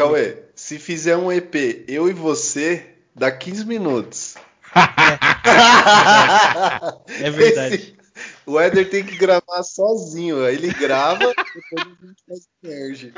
[0.00, 4.34] Cauê, se fizer um EP, eu e você, dá 15 minutos.
[7.20, 7.74] É verdade.
[7.74, 8.00] Esse-
[8.46, 10.44] o Éder tem que gravar sozinho.
[10.44, 13.12] Aí ele grava, depois a gente faz merge.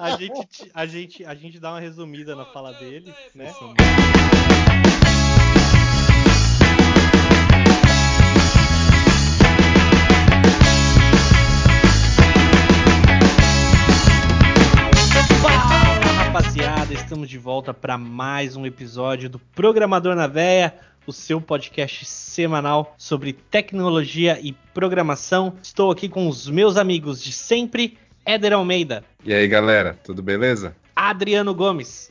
[0.00, 3.52] A gente, a, gente, a gente dá uma resumida na fala dele, né?
[16.90, 20.74] Rapaziada, estamos de volta para mais um episódio do Programador na Veia,
[21.06, 25.54] o seu podcast semanal sobre tecnologia e programação.
[25.62, 30.76] Estou aqui com os meus amigos de sempre, Éder Almeida, E aí, galera, tudo beleza?
[30.94, 32.10] Adriano Gomes,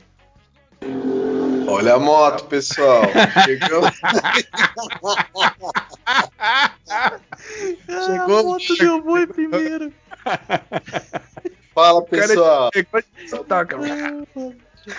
[1.68, 3.02] Olha a moto, pessoal.
[3.44, 3.90] Chegamos.
[7.86, 8.38] Chegou.
[8.38, 9.92] a moto deu boi primeiro.
[11.72, 12.70] Fala, pessoal.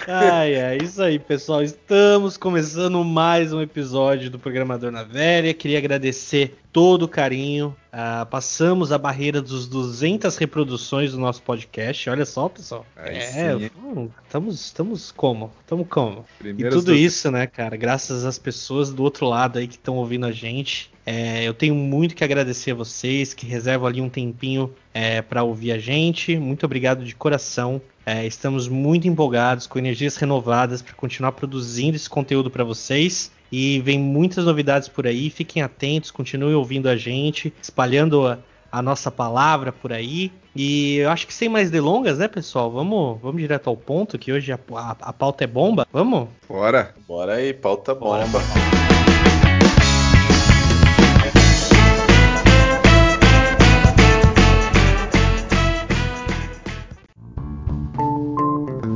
[0.07, 1.63] Ai, é isso aí, pessoal.
[1.63, 5.53] Estamos começando mais um episódio do Programador na Velha.
[5.53, 7.75] Queria agradecer todo o carinho.
[7.93, 12.09] Ah, passamos a barreira dos 200 reproduções do nosso podcast.
[12.09, 12.85] Olha só, pessoal.
[12.95, 15.51] Aí é, sim, hum, estamos, estamos como?
[15.59, 16.25] Estamos como?
[16.39, 19.75] E Primeiras tudo do- isso, né, cara, graças às pessoas do outro lado aí que
[19.75, 20.89] estão ouvindo a gente.
[21.05, 25.43] É, eu tenho muito que agradecer a vocês que reservam ali um tempinho é, para
[25.43, 26.37] ouvir a gente.
[26.37, 27.81] Muito obrigado de coração.
[28.05, 33.31] É, estamos muito empolgados, com energias renovadas para continuar produzindo esse conteúdo para vocês.
[33.51, 35.29] E vem muitas novidades por aí.
[35.29, 38.37] Fiquem atentos, continuem ouvindo a gente, espalhando a,
[38.71, 40.31] a nossa palavra por aí.
[40.55, 42.71] E eu acho que sem mais delongas, né, pessoal?
[42.71, 45.85] Vamos, vamos direto ao ponto, que hoje a, a- a pauta é bomba.
[45.91, 46.27] Vamos?
[46.47, 46.93] Bora.
[47.07, 48.25] Bora aí, pauta Bora,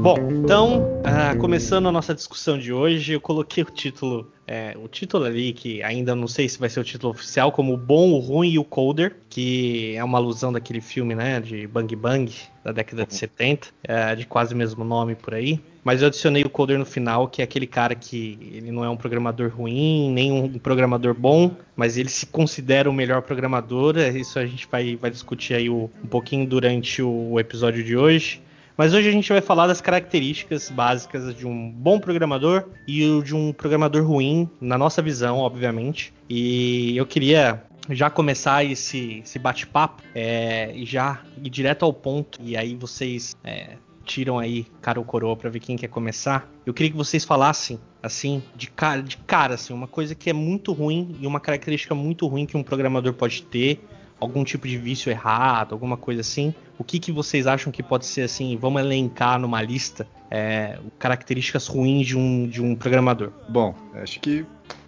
[0.06, 4.88] Bom, então, ah, começando a nossa discussão de hoje, eu coloquei o título, é, o
[4.88, 8.12] título ali, que ainda não sei se vai ser o título oficial, como O Bom,
[8.12, 12.32] o Ruim e o Coder, que é uma alusão daquele filme, né, de Bang Bang,
[12.64, 15.60] da década de 70, é, de quase o mesmo nome por aí.
[15.84, 18.90] Mas eu adicionei o Coder no final, que é aquele cara que ele não é
[18.92, 23.98] um programador ruim, nem um programador bom, mas ele se considera o melhor programador.
[23.98, 27.98] É, Isso a gente vai, vai discutir aí o- um pouquinho durante o episódio de
[27.98, 28.46] hoje.
[28.78, 33.34] Mas hoje a gente vai falar das características básicas de um bom programador e de
[33.34, 36.14] um programador ruim, na nossa visão, obviamente.
[36.30, 42.40] E eu queria já começar esse, esse bate-papo é, e já ir direto ao ponto.
[42.44, 46.50] E aí vocês é, tiram aí cara ou coroa para ver quem quer começar.
[46.66, 50.34] Eu queria que vocês falassem assim de cara, de cara assim, uma coisa que é
[50.34, 53.84] muito ruim e uma característica muito ruim que um programador pode ter
[54.20, 56.54] algum tipo de vício errado, alguma coisa assim.
[56.78, 58.58] O que, que vocês acham que pode ser assim?
[58.58, 63.32] Vamos elencar numa lista é, características ruins de um, de um programador.
[63.50, 64.46] Bom, acho que.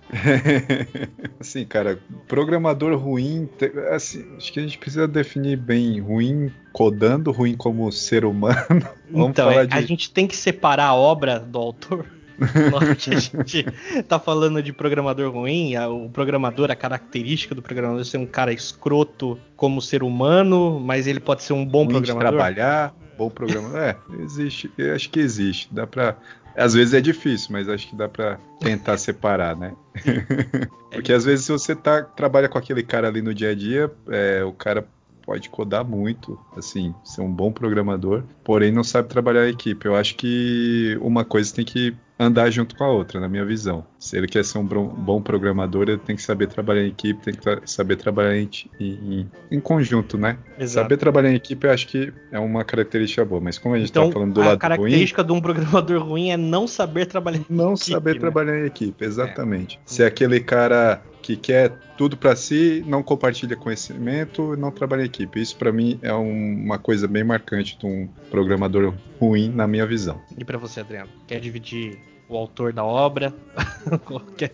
[1.40, 3.50] assim, cara, programador ruim.
[3.92, 8.58] Assim, acho que a gente precisa definir bem ruim codando, ruim como ser humano.
[9.12, 9.74] Vamos então, falar é, de.
[9.74, 12.17] a gente tem que separar a obra do autor.
[12.98, 13.72] Que a gente
[14.08, 18.26] tá falando de programador ruim, a- o programador, a característica do programador é ser um
[18.26, 22.38] cara escroto como ser humano, mas ele pode ser um bom ruim de programador.
[22.40, 23.78] trabalhar, bom programador.
[23.80, 24.72] É, existe.
[24.78, 25.68] Eu acho que existe.
[25.72, 26.16] Dá pra.
[26.56, 29.74] Às vezes é difícil, mas acho que dá pra tentar separar, né?
[30.92, 33.92] Porque às vezes se você tá, trabalha com aquele cara ali no dia a dia,
[34.10, 34.88] é, o cara
[35.24, 39.86] pode codar muito, assim, ser um bom programador, porém não sabe trabalhar em equipe.
[39.86, 43.86] Eu acho que uma coisa tem que andar junto com a outra, na minha visão.
[44.00, 47.34] Se ele quer ser um bom, programador, ele tem que saber trabalhar em equipe, tem
[47.34, 50.38] que saber trabalhar em, em- em conjunto, né?
[50.58, 50.84] Exato.
[50.86, 53.90] Saber trabalhar em equipe eu acho que é uma característica boa, mas como a gente
[53.90, 57.06] Então, tá falando do a lado ruim, característica de um programador ruim é não saber
[57.06, 57.42] trabalhar.
[57.50, 58.20] não equipe, saber né?
[58.20, 59.80] trabalhar em equipe, exatamente.
[59.86, 65.06] Se é aquele cara que quer tudo pra si, não compartilha conhecimento, não trabalha em
[65.08, 65.42] equipe.
[65.42, 69.86] Isso pra mim é um- uma coisa bem marcante de um programador ruim na minha
[69.86, 70.22] visão.
[70.38, 71.10] E pra você, Adriano?
[71.28, 72.00] Quer dividir
[72.30, 73.34] o autor da obra?
[74.38, 74.54] quer,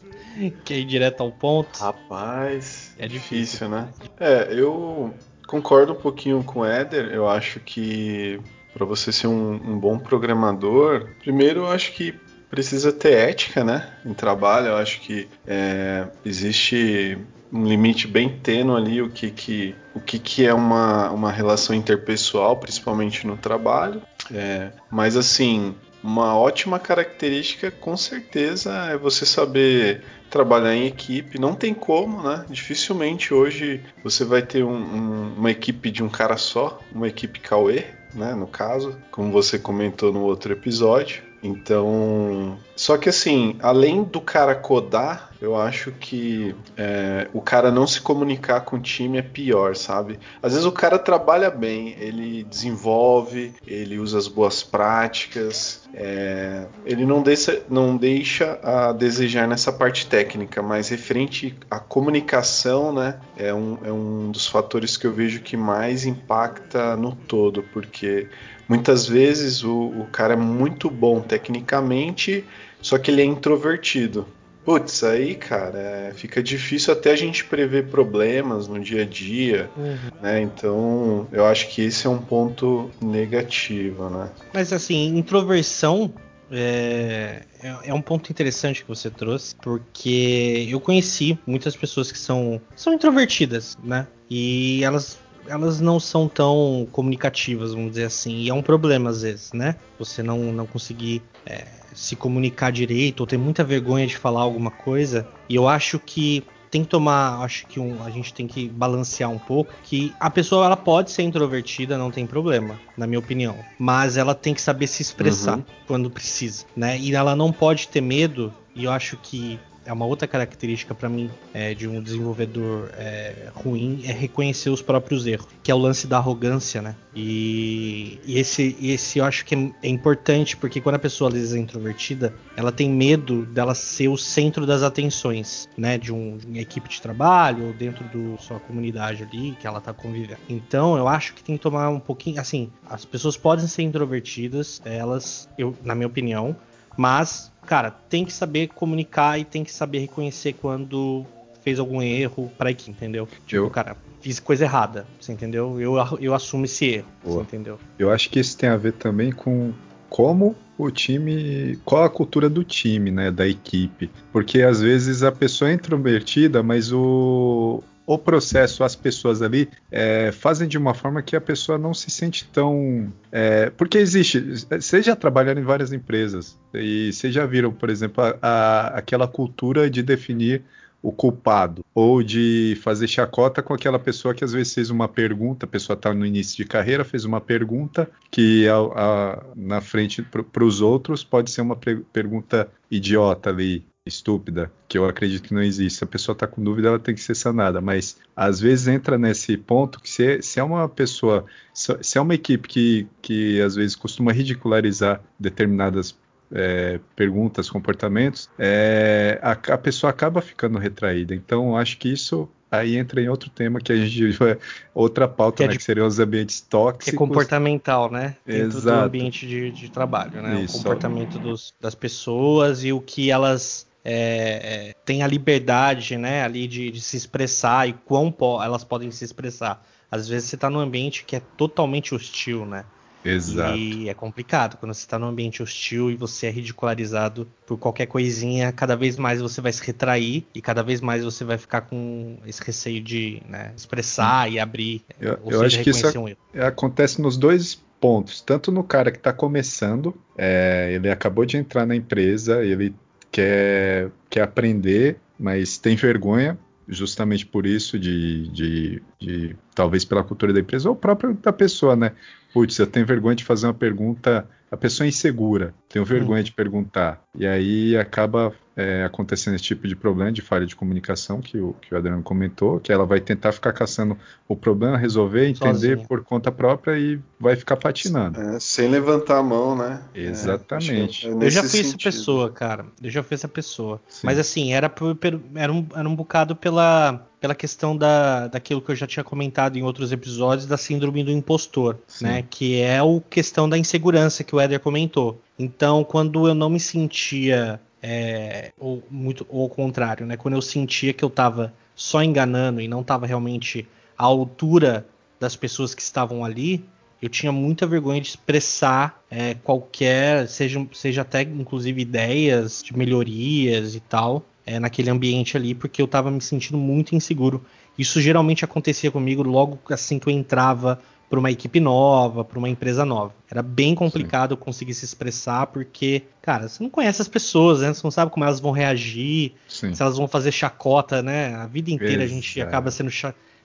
[0.65, 1.77] quer ir direto ao ponto?
[1.79, 3.37] Rapaz, É é difícil.
[3.37, 3.89] difícil, né?
[4.19, 5.13] É, eu
[5.47, 7.11] concordo um pouquinho com o Éder.
[7.13, 8.39] Eu acho que
[8.73, 12.15] para você ser um, um bom programador, primeiro eu acho que
[12.53, 13.89] precisa ter ética, né?
[14.05, 17.17] Em trabalho, eu acho que é, existe
[17.51, 21.75] um limite bem tênue ali o que, que, o que, que é uma, uma relação
[21.75, 24.03] interpessoal, principalmente no trabalho.
[24.31, 25.73] É, mas assim,
[26.03, 31.39] uma ótima característica com certeza é você saber trabalhar em equipe.
[31.39, 32.45] Não tem como, né?
[32.51, 37.39] Dificilmente hoje você vai ter um- um- uma equipe de um cara só, uma equipe
[37.39, 37.83] Cauê.
[38.13, 41.23] né, no caso, como você comentou no outro episódio.
[41.43, 47.85] Então, só que assim, além do cara codar, eu acho que é, o cara não
[47.85, 50.17] se comunicar com o time é pior, sabe?
[50.41, 57.05] Às vezes o cara trabalha bem, ele desenvolve, ele usa as boas práticas, é, ele
[57.05, 63.53] não deixa, não deixa a desejar nessa parte técnica, mas referente à comunicação, né, é
[63.53, 68.29] um, é um dos fatores que eu vejo que mais impacta no todo, porque
[68.67, 72.45] Muitas vezes o, o cara é muito bom tecnicamente,
[72.81, 74.25] só que ele é introvertido.
[74.65, 79.69] Putz, aí, cara, é, fica difícil até a gente prever problemas no dia a dia,
[79.75, 80.21] uhum.
[80.21, 80.41] né?
[80.41, 84.29] Então, eu acho que esse é um ponto negativo, né?
[84.53, 86.13] Mas assim, introversão
[86.49, 92.17] é, é, é, um ponto interessante que você trouxe, porque eu conheci muitas pessoas que
[92.17, 94.07] são, são introvertidas, né?
[94.29, 98.37] E elas elas não são tão comunicativas, vamos dizer assim.
[98.37, 99.75] E é um problema às vezes, né?
[99.99, 104.71] Você não, não conseguir é, se comunicar direito ou ter muita vergonha de falar alguma
[104.71, 105.27] coisa.
[105.49, 106.43] E eu acho que
[106.73, 110.27] tem que tomar, acho que um, a gente tem que balancear um pouco que a
[110.27, 114.61] pessoa ela pode ser introvertida, não tem problema, na minha opinião, mas ela tem que
[114.61, 115.63] saber se expressar uhum.
[115.85, 116.97] quando precisa, né?
[116.97, 118.51] E ela não pode ter medo.
[118.75, 123.49] E eu acho que é uma outra característica para mim é, de um desenvolvedor é,
[123.53, 126.95] ruim é reconhecer os próprios erros, que é o lance da arrogância, né?
[127.15, 131.33] E, e esse, esse eu acho que é, é, importante porque quando a pessoa às
[131.35, 135.97] vezes é introvertida, ela tem medo dela ser o centro das atenções, né?
[135.97, 139.81] De, um, de uma equipe de trabalho ou dentro da sua comunidade ali que ela
[139.81, 140.39] tá convivendo.
[140.49, 144.81] Então eu acho que tem que tomar um pouquinho, assim, as pessoas podem ser introvertidas,
[144.85, 146.55] elas, eu, na minha opinião,
[146.97, 151.25] mas cara, tem que saber comunicar e tem que saber reconhecer quando
[151.61, 153.27] fez algum erro para equipe, entendeu?
[153.47, 155.79] Tipo, cara, fiz coisa errada, você entendeu?
[155.79, 157.35] Eu, eu assumo esse erro, Boa.
[157.35, 157.79] você entendeu?
[157.97, 159.73] Eu acho que isso tem a ver também com
[160.09, 165.31] como o time, qual a cultura do time, né, da equipe, porque às vezes a
[165.31, 171.21] pessoa é introvertida, mas o, o processo, as pessoas ali é, fazem de uma forma
[171.21, 173.11] que a pessoa não se sente tão.
[173.31, 174.39] É, porque existe.
[174.69, 179.27] Vocês já trabalharam em várias empresas e vocês já viram, por exemplo, a, a, aquela
[179.27, 180.63] cultura de definir
[181.01, 185.65] o culpado ou de fazer chacota com aquela pessoa que às vezes fez uma pergunta,
[185.65, 190.21] a pessoa está no início de carreira, fez uma pergunta que a, a, na frente
[190.21, 195.61] para os outros pode ser uma pergunta idiota ali, estúpida, que eu acredito que não
[195.61, 195.99] existe.
[195.99, 197.79] Se a pessoa está com dúvida, ela tem que ser sanada.
[197.79, 202.33] Mas às vezes entra nesse ponto que se, se é uma pessoa, se é uma
[202.33, 206.17] equipe que, que às vezes costuma ridicularizar determinadas
[206.51, 211.33] é, perguntas, comportamentos, é, a, a, pessoa acaba ficando retraída.
[211.33, 214.37] Então, acho que isso aí entra em outro tema que a gente
[214.93, 217.05] outra pauta, que, é né, de, que seriam os ambientes tóxicos.
[217.05, 218.35] Que é comportamental, né?
[218.45, 218.99] Dentro Exato.
[218.99, 220.61] do ambiente de, de trabalho, né?
[220.61, 220.75] Isso.
[220.75, 226.43] O comportamento dos, das pessoas e o que elas é, é, tem a liberdade né,
[226.43, 229.85] ali de, de, se expressar e quão po elas podem se expressar.
[230.11, 232.85] Às vezes você está num ambiente que é totalmente hostil, né?
[233.25, 233.77] Exato.
[233.77, 238.05] E é complicado quando você está num ambiente hostil e você é ridicularizado por qualquer
[238.05, 241.81] coisinha, cada vez mais você vai se retrair e cada vez mais você vai ficar
[241.81, 245.03] com esse receio de né, expressar e abrir.
[245.19, 248.41] Eu, ou eu seja, acho que isso um acontece nos dois pontos.
[248.41, 252.93] Tanto no cara que está começando, é, ele acabou de entrar na empresa, ele
[253.33, 260.53] quer, quer aprender, mas tem vergonha, justamente por isso, de, de, de talvez pela cultura
[260.53, 262.11] da empresa, ou própria da pessoa, né?
[262.53, 266.45] Putz, eu tenho vergonha de fazer uma pergunta, a pessoa é insegura, tenho vergonha hum.
[266.45, 267.23] de perguntar.
[267.35, 271.73] E aí acaba é, acontecendo esse tipo de problema de falha de comunicação que o,
[271.73, 276.07] que o Adriano comentou, que ela vai tentar ficar caçando o problema, resolver, entender Sozinha.
[276.07, 278.39] por conta própria e vai ficar patinando.
[278.39, 280.01] É, sem levantar a mão, né?
[280.13, 281.27] É, Exatamente.
[281.27, 282.85] É, eu já fui essa pessoa, cara.
[283.01, 284.01] Eu já fui essa pessoa.
[284.07, 284.25] Sim.
[284.25, 285.15] Mas assim, era, por,
[285.55, 289.77] era, um, era um bocado pela, pela questão da, daquilo que eu já tinha comentado
[289.77, 292.25] em outros episódios, da síndrome do impostor, Sim.
[292.25, 292.45] né?
[292.49, 295.39] Que é a questão da insegurança que o Éder comentou.
[295.59, 300.35] Então, quando eu não me sentia é, ou muito ou ao contrário, né?
[300.35, 305.07] Quando eu sentia que eu estava só enganando e não estava realmente à altura
[305.39, 306.83] das pessoas que estavam ali,
[307.21, 313.95] eu tinha muita vergonha de expressar é, qualquer, seja, seja até inclusive ideias de melhorias
[313.95, 317.63] e tal, é, naquele ambiente ali, porque eu estava me sentindo muito inseguro.
[317.97, 320.99] Isso geralmente acontecia comigo logo assim que eu entrava
[321.33, 323.33] para uma equipe nova, para uma empresa nova.
[323.49, 324.61] Era bem complicado Sim.
[324.61, 327.91] conseguir se expressar, porque, cara, você não conhece as pessoas, né?
[327.91, 329.95] Você não sabe como elas vão reagir, Sim.
[329.95, 331.55] se elas vão fazer chacota, né?
[331.55, 332.31] A vida inteira Exato.
[332.31, 333.09] a gente acaba sendo,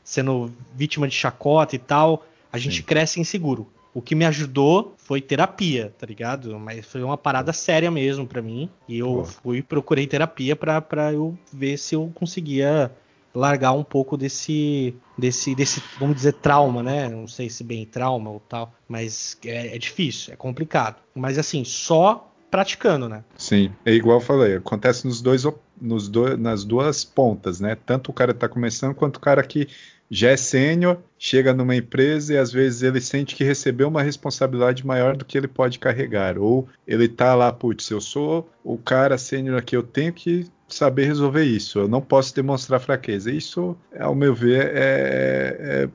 [0.02, 2.24] sendo vítima de chacota e tal.
[2.50, 2.84] A gente Sim.
[2.84, 3.68] cresce inseguro.
[3.92, 6.58] O que me ajudou foi terapia, tá ligado?
[6.58, 8.70] Mas foi uma parada séria mesmo para mim.
[8.88, 12.90] E eu fui procurei terapia para eu ver se eu conseguia
[13.34, 17.08] largar um pouco desse, desse, desse, vamos dizer, trauma, né?
[17.08, 20.96] Não sei se bem trauma ou tal, mas é, é difícil, é complicado.
[21.14, 23.22] Mas assim, só praticando, né?
[23.36, 25.44] Sim, é igual eu falei, acontece nos dois,
[25.80, 27.76] nos dois, nas duas pontas, né?
[27.86, 29.68] Tanto o cara que tá começando quanto o cara que
[30.10, 34.86] já é sênior, chega numa empresa e às vezes ele sente que recebeu uma responsabilidade
[34.86, 36.38] maior do que ele pode carregar.
[36.38, 41.06] Ou ele tá lá, putz, eu sou o cara sênior aqui, eu tenho que saber
[41.06, 41.78] resolver isso.
[41.78, 43.32] Eu não posso demonstrar fraqueza.
[43.32, 45.88] Isso, ao meu ver, é, é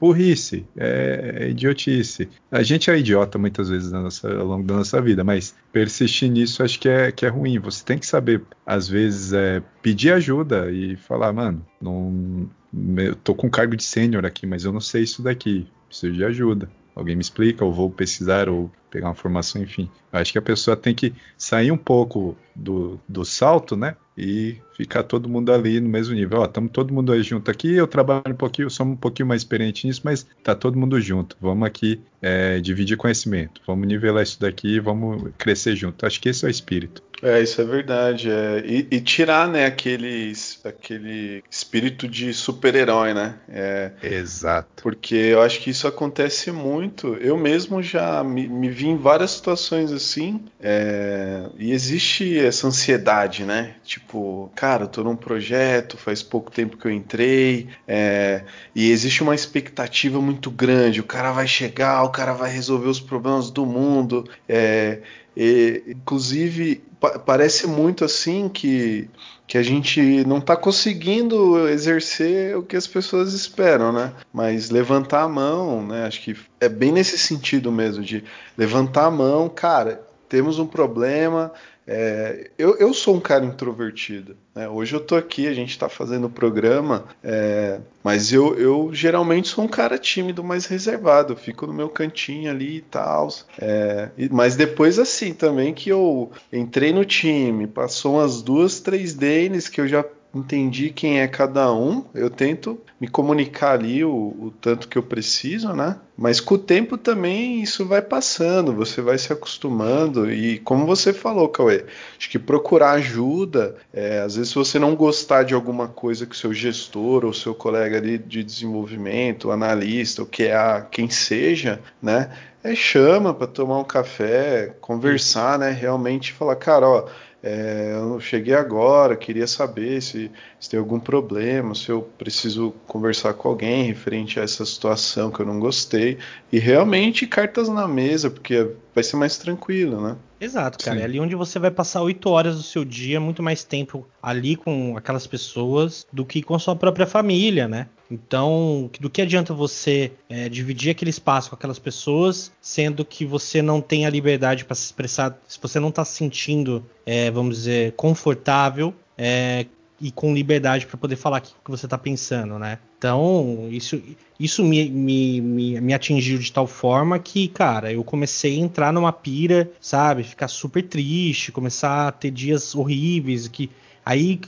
[0.00, 2.28] burrice, é, é, idiotice.
[2.50, 6.62] A gente é idiota muitas vezes nossa, ao longo da nossa vida, mas persistir nisso
[6.62, 7.58] acho que é, que é ruim.
[7.60, 12.48] Você tem que saber, às vezes, é, pedir ajuda e falar, mano, não,
[12.96, 16.24] eu tô com cargo de sênior aqui, mas eu não sei isso daqui, preciso de
[16.24, 16.68] ajuda.
[16.96, 19.90] Alguém me explica, ou vou pesquisar, ou pegar uma formação, enfim.
[20.10, 23.94] Acho que a pessoa tem que sair um pouco do, do salto, né?
[24.16, 26.40] E ficar todo mundo ali no mesmo nível.
[26.40, 29.86] Ó, estamos todo mundo junto aqui, eu trabalho um pouquinho, sou um pouquinho mais experiente
[29.86, 31.36] nisso, mas tá todo mundo junto.
[31.38, 36.06] Vamos aqui é, dividir conhecimento, vamos nivelar isso daqui, vamos crescer junto.
[36.06, 37.02] Acho que esse é o espírito.
[37.22, 38.30] É, isso é verdade.
[38.30, 38.62] É.
[38.64, 40.32] E, e, tirar, né, aquele,
[40.64, 43.36] aquele espírito de super-herói, né?
[43.48, 44.82] É, Exato.
[44.82, 47.14] Porque eu acho que isso acontece muito.
[47.14, 53.44] Eu mesmo já me, me vi em várias situações assim, é, e existe essa ansiedade,
[53.44, 53.74] né?
[53.84, 58.42] Tipo, cara, eu tô num projeto, faz pouco tempo que eu entrei, é,
[58.74, 61.00] e existe uma expectativa muito grande.
[61.00, 64.28] O cara vai chegar, o cara vai resolver os problemas do mundo.
[64.48, 65.00] É,
[65.36, 69.10] e, inclusive, pa parece muito assim que,
[69.46, 74.12] que a gente não está conseguindo exercer o que as pessoas esperam, né?
[74.32, 76.06] Mas levantar a mão, né?
[76.06, 78.24] Acho que é bem nesse sentido mesmo, de
[78.56, 81.52] levantar a mão, cara, temos um problema,
[81.86, 84.36] é, eu, eu, sou um cara introvertido.
[84.52, 84.68] Né?
[84.68, 89.48] Hoje eu tô aqui, a gente está fazendo o programa, é, mas eu, eu, geralmente
[89.48, 91.36] sou um cara tímido, mais reservado.
[91.36, 93.28] fico no meu cantinho ali e tal.
[93.58, 99.68] É, mas depois, assim, também que eu entrei no time, passou umas duas, três days
[99.68, 100.04] que eu já
[100.34, 105.02] entendi quem é cada um, eu tento me comunicar ali o, o, tanto que eu
[105.02, 105.98] preciso, né?
[106.16, 111.12] Mas com o tempo também isso vai passando, você vai se acostumando e como você
[111.12, 111.84] falou, Cauê,
[112.18, 116.36] acho que procurar ajuda, é, às vezes se você não gostar de alguma coisa que
[116.36, 121.80] seu gestor ou seu colega ali de desenvolvimento, analista, o que é a quem seja,
[122.00, 122.30] né?
[122.64, 125.70] É, chama para tomar um café, conversar, né?
[125.70, 127.06] Realmente falar, cara, ó,
[127.48, 133.34] é, eu cheguei agora, queria saber se, se, tem algum problema, se eu preciso conversar
[133.34, 136.18] com alguém referente a essa situação que eu não gostei.
[136.50, 140.16] E realmente cartas na mesa, porque vai ser mais tranquilo, né?
[140.40, 140.96] Exato, cara.
[140.96, 141.02] Sim.
[141.02, 144.56] É ali onde você vai passar oito horas do seu dia, muito mais tempo ali
[144.56, 147.88] com aquelas pessoas do que com a sua própria família, né?
[148.10, 153.60] Então, do que adianta você é, dividir aquele espaço com aquelas pessoas, sendo que você
[153.60, 157.56] não tem a liberdade para se expressar, se você não está se sentindo, é, vamos
[157.56, 159.66] dizer, confortável é,
[160.00, 162.78] e com liberdade para poder falar o que você está pensando, né?
[162.98, 164.02] Então, isso,
[164.38, 168.92] isso me, me, me, me, atingiu de tal forma que, cara, eu comecei a entrar
[168.92, 170.22] numa pira, sabe?
[170.22, 173.70] Ficar super triste, começar a ter dias horríveis, que
[174.08, 174.40] Aí,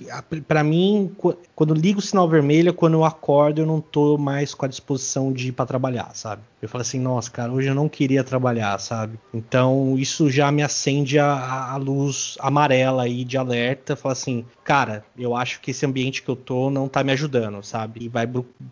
[0.47, 1.11] para mim,
[1.53, 5.33] quando ligo o sinal vermelho, quando eu acordo, eu não tô mais com a disposição
[5.33, 6.43] de ir para trabalhar, sabe?
[6.62, 9.19] Eu falo assim, nossa, cara, hoje eu não queria trabalhar, sabe?
[9.35, 13.97] Então, isso já me acende a, a luz amarela aí de alerta.
[13.97, 17.61] Fala assim, cara, eu acho que esse ambiente que eu tô não tá me ajudando,
[17.65, 18.05] sabe?
[18.05, 18.29] E vai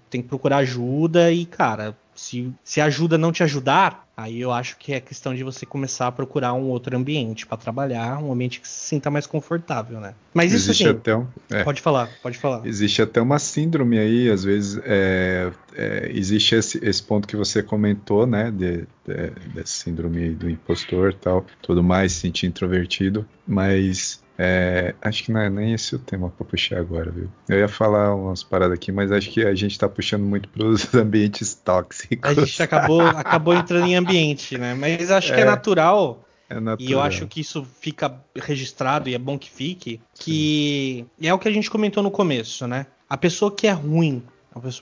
[0.08, 4.50] tem que procurar ajuda e, cara, se, se a ajuda não te ajudar, aí eu
[4.50, 8.32] acho que é questão de você começar a procurar um outro ambiente para trabalhar, um
[8.32, 10.14] ambiente que se sinta mais confortável, né?
[10.32, 12.66] Mas isso Existe assim, até um, é, pode falar, pode falar.
[12.66, 17.62] Existe até uma síndrome aí, às vezes é, é, existe esse, esse, ponto que você
[17.62, 24.20] comentou, né, de, de, de síndrome do impostor, tal, tudo mais, se sentir introvertido, mas
[24.38, 27.28] é, acho que não é nem esse o tema para puxar agora, viu?
[27.48, 30.92] Eu ia falar umas paradas aqui, mas acho que a gente tá puxando muito pros
[30.94, 32.30] ambientes tóxicos.
[32.30, 34.74] A gente acabou, acabou entrando em ambiente, né?
[34.74, 36.22] Mas acho é, que é natural.
[36.50, 36.88] É natural.
[36.88, 40.00] E eu acho que isso fica registrado e é bom que fique.
[40.14, 41.26] Que Sim.
[41.26, 42.86] é o que a gente comentou no começo, né?
[43.08, 44.22] A pessoa que é ruim,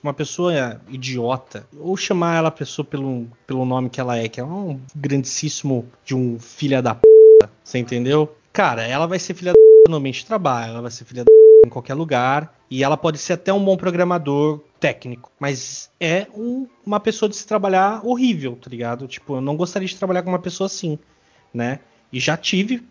[0.02, 4.40] uma pessoa idiota, ou chamar ela a pessoa pelo, pelo nome que ela é, que
[4.40, 7.02] é um grandíssimo de um filha da p,
[7.62, 8.34] você entendeu?
[8.54, 9.58] Cara, ela vai ser filha da
[9.90, 11.30] no ambiente de trabalho, ela vai ser filha da
[11.66, 16.66] em qualquer lugar e ela pode ser até um bom programador técnico, mas é um,
[16.84, 19.08] uma pessoa de se trabalhar horrível, tá ligado?
[19.08, 20.99] Tipo, eu não gostaria de trabalhar com uma pessoa assim,
[21.52, 21.80] né?
[22.12, 22.82] E já tive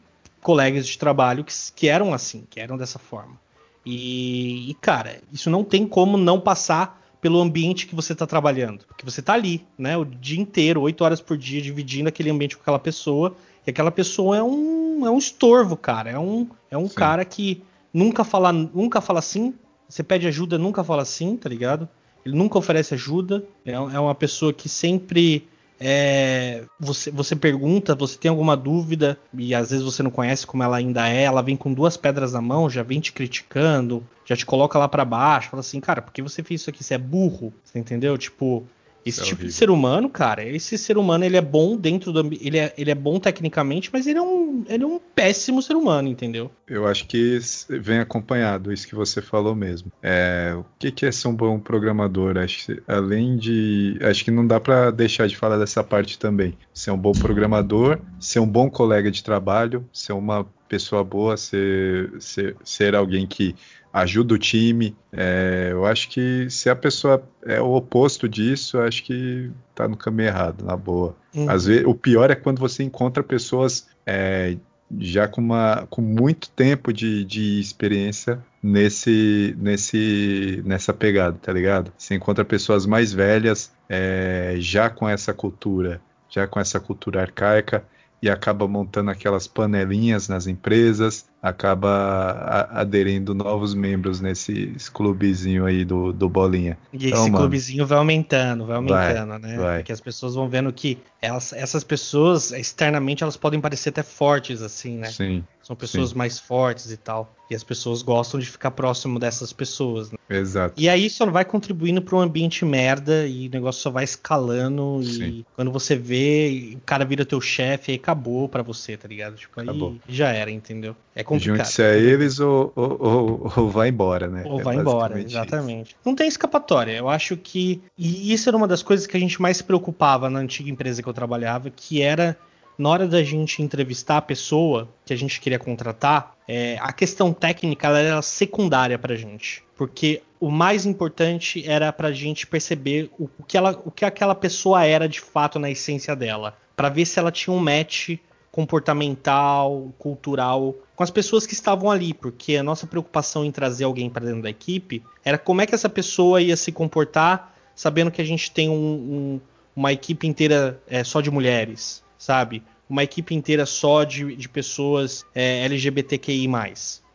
[0.41, 3.39] colegas de trabalho que, que eram assim, que eram dessa forma.
[3.85, 8.85] E, e, cara, isso não tem como não passar pelo ambiente que você está trabalhando.
[8.85, 9.95] Porque você está ali, né?
[9.95, 13.35] O dia inteiro, oito horas por dia, dividindo aquele ambiente com aquela pessoa.
[13.65, 16.09] E aquela pessoa é um, é um estorvo, cara.
[16.09, 19.53] É um, é um cara que nunca fala, nunca fala sim.
[19.87, 21.87] Você pede ajuda, nunca fala sim, tá ligado?
[22.25, 23.43] Ele nunca oferece ajuda.
[23.65, 25.47] É, é uma pessoa que sempre
[25.85, 30.63] é, você, você pergunta, você tem alguma dúvida, e às vezes você não conhece como
[30.63, 34.35] ela ainda é, ela vem com duas pedras na mão, já vem te criticando, já
[34.35, 36.83] te coloca lá para baixo, fala assim, cara, por que você fez isso aqui?
[36.83, 38.17] Você é burro, você entendeu?
[38.17, 38.65] Tipo,
[39.05, 39.47] esse é tipo horrível.
[39.47, 42.91] de ser humano, cara, esse ser humano ele é bom dentro do ele é, ele
[42.91, 46.51] é bom tecnicamente, mas ele é um ele é um péssimo ser humano, entendeu?
[46.67, 49.91] Eu acho que vem acompanhado isso que você falou mesmo.
[50.01, 52.37] É, o que, que é ser um bom programador?
[52.37, 56.57] Acho que, além de acho que não dá para deixar de falar dessa parte também.
[56.73, 62.11] Ser um bom programador, ser um bom colega de trabalho, ser uma pessoa boa, ser,
[62.19, 63.55] ser, ser alguém que
[63.93, 64.95] ajuda o time.
[65.11, 69.87] É, eu acho que se a pessoa é o oposto disso, eu acho que tá
[69.87, 71.15] no caminho errado, na boa.
[71.33, 71.49] Uhum.
[71.49, 74.57] Às vezes, o pior é quando você encontra pessoas é,
[74.99, 81.91] já com, uma, com muito tempo de, de experiência nesse, nesse, nessa pegada, tá ligado?
[81.97, 87.83] Você encontra pessoas mais velhas é, já com essa cultura, já com essa cultura arcaica
[88.21, 96.13] e acaba montando aquelas panelinhas nas empresas, acaba aderindo novos membros nesse clubezinho aí do,
[96.13, 96.77] do Bolinha.
[96.93, 99.57] E então, esse mano, clubezinho vai aumentando, vai aumentando, vai, né?
[99.57, 99.77] Vai.
[99.79, 104.61] Porque as pessoas vão vendo que elas, essas pessoas, externamente, elas podem parecer até fortes,
[104.61, 105.09] assim, né?
[105.09, 105.43] Sim.
[105.61, 106.17] São pessoas sim.
[106.17, 107.33] mais fortes e tal.
[107.49, 110.11] E as pessoas gostam de ficar próximo dessas pessoas.
[110.11, 110.17] Né?
[110.29, 110.73] Exato.
[110.77, 115.01] E aí só vai contribuindo para um ambiente merda e o negócio só vai escalando.
[115.03, 115.23] Sim.
[115.23, 119.35] E quando você vê, o cara vira teu chefe, aí acabou para você, tá ligado?
[119.35, 119.91] Tipo, acabou.
[119.91, 120.95] aí já era, entendeu?
[121.15, 121.57] É complicado.
[121.57, 124.43] Junte-se a eles ou, ou, ou, ou, vai embora, né?
[124.45, 125.87] Ou é vai embora, exatamente.
[125.89, 125.95] Isso.
[126.05, 126.93] Não tem escapatória.
[126.93, 127.81] Eu acho que.
[127.97, 131.01] E isso era uma das coisas que a gente mais se preocupava na antiga empresa
[131.01, 132.37] que eu trabalhava, que era
[132.77, 137.31] na hora da gente entrevistar a pessoa que a gente queria contratar, é, a questão
[137.31, 139.63] técnica era secundária para a gente.
[139.75, 144.05] Porque o mais importante era para a gente perceber o, o, que ela, o que
[144.05, 146.57] aquela pessoa era de fato na essência dela.
[146.75, 148.17] para ver se ela tinha um match
[148.53, 154.11] comportamental, cultural com as pessoas que estavam ali, porque a nossa preocupação em trazer alguém
[154.11, 158.21] para dentro da equipe era como é que essa pessoa ia se comportar, sabendo que
[158.21, 159.41] a gente tem um, um,
[159.75, 162.61] uma equipe inteira é, só de mulheres, sabe?
[162.87, 166.47] Uma equipe inteira só de, de pessoas é, LGBTQI+.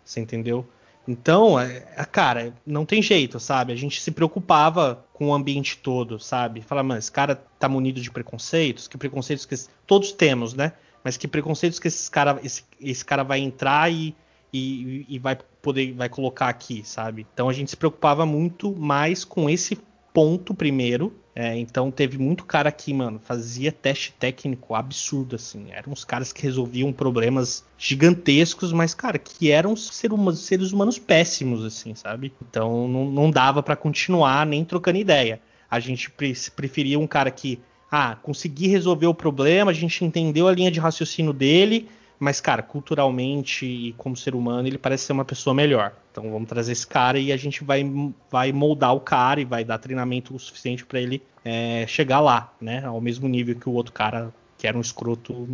[0.05, 0.67] Você entendeu?
[1.07, 3.73] Então, é, é, cara, não tem jeito, sabe?
[3.73, 6.63] A gente se preocupava com o ambiente todo, sabe?
[6.63, 9.55] Fala, mano, esse cara tá munido de preconceitos, que preconceitos que
[9.87, 10.73] todos temos, né?
[11.09, 14.15] Mas que preconceitos que esse cara, esse, esse cara vai entrar e,
[14.53, 17.27] e, e vai poder, vai colocar aqui, sabe?
[17.33, 19.79] Então a gente se preocupava muito mais com esse
[20.13, 21.19] ponto primeiro.
[21.35, 25.69] É, então teve muito cara que, mano, fazia teste técnico absurdo, assim.
[25.71, 30.99] Eram uns caras que resolviam problemas gigantescos, mas, cara, que eram ser humanos, seres humanos
[30.99, 32.35] péssimos, assim, sabe?
[32.43, 35.41] Então não, não dava para continuar nem trocando ideia.
[35.71, 36.11] A gente
[36.55, 37.59] preferia um cara que,
[37.91, 42.63] ah, consegui resolver o problema, a gente entendeu a linha de raciocínio dele, mas, cara,
[42.63, 45.93] culturalmente e como ser humano, ele parece ser uma pessoa melhor.
[46.11, 47.85] Então vamos trazer esse cara e a gente vai,
[48.31, 52.53] vai moldar o cara e vai dar treinamento o suficiente para ele é, chegar lá,
[52.61, 52.85] né?
[52.85, 55.47] Ao mesmo nível que o outro cara, que era um escroto,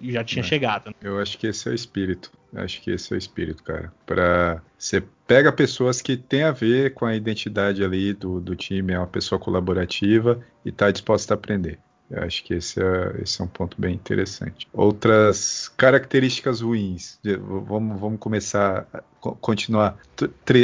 [0.00, 0.46] já tinha é.
[0.46, 0.92] chegado.
[1.00, 2.32] Eu acho que esse é o espírito.
[2.52, 3.92] Eu acho que esse é o espírito, cara.
[4.04, 8.92] Para você pega pessoas que têm a ver com a identidade ali do, do time,
[8.92, 11.78] é uma pessoa colaborativa e tá disposta a aprender.
[12.10, 14.68] Eu acho que esse é, esse é um ponto bem interessante.
[14.74, 17.18] Outras características ruins.
[17.66, 19.02] Vamos, vamos começar, a
[19.40, 19.96] continuar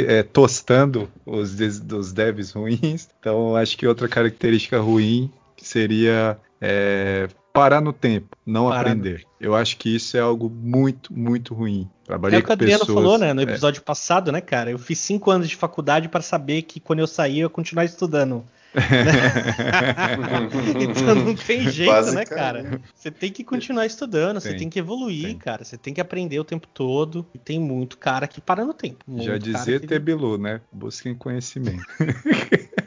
[0.07, 1.57] é, tostando os,
[1.91, 3.09] os devs ruins.
[3.19, 9.25] Então, acho que outra característica ruim seria é, parar no tempo, não parar aprender.
[9.41, 11.89] Eu acho que isso é algo muito, muito ruim.
[12.09, 12.95] Trabalhei é o que o Adriano pessoas...
[12.95, 13.43] falou, né, no é.
[13.43, 13.83] episódio é.
[13.83, 14.71] passado, né, cara?
[14.71, 17.85] Eu fiz cinco anos de faculdade para saber que quando eu sair eu ia continuar
[17.85, 18.43] estudando.
[20.81, 22.81] então não tem jeito, né, cara?
[22.95, 25.37] Você tem que continuar estudando, você tem que evoluir, tem.
[25.37, 25.63] cara.
[25.63, 27.23] Você tem que aprender o tempo todo.
[27.31, 29.05] E tem muito cara que para no tempo.
[29.19, 30.61] Já dizia Tebilu, né?
[30.71, 31.85] Busquem conhecimento.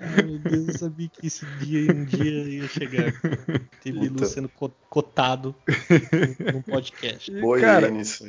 [0.00, 3.12] Ai, meu Deus, eu sabia que esse dia um dia ia chegar.
[3.82, 4.50] Teve Bilu sendo
[4.88, 5.54] cotado
[6.52, 7.30] num podcast.
[7.40, 8.24] Boa, cara, isso.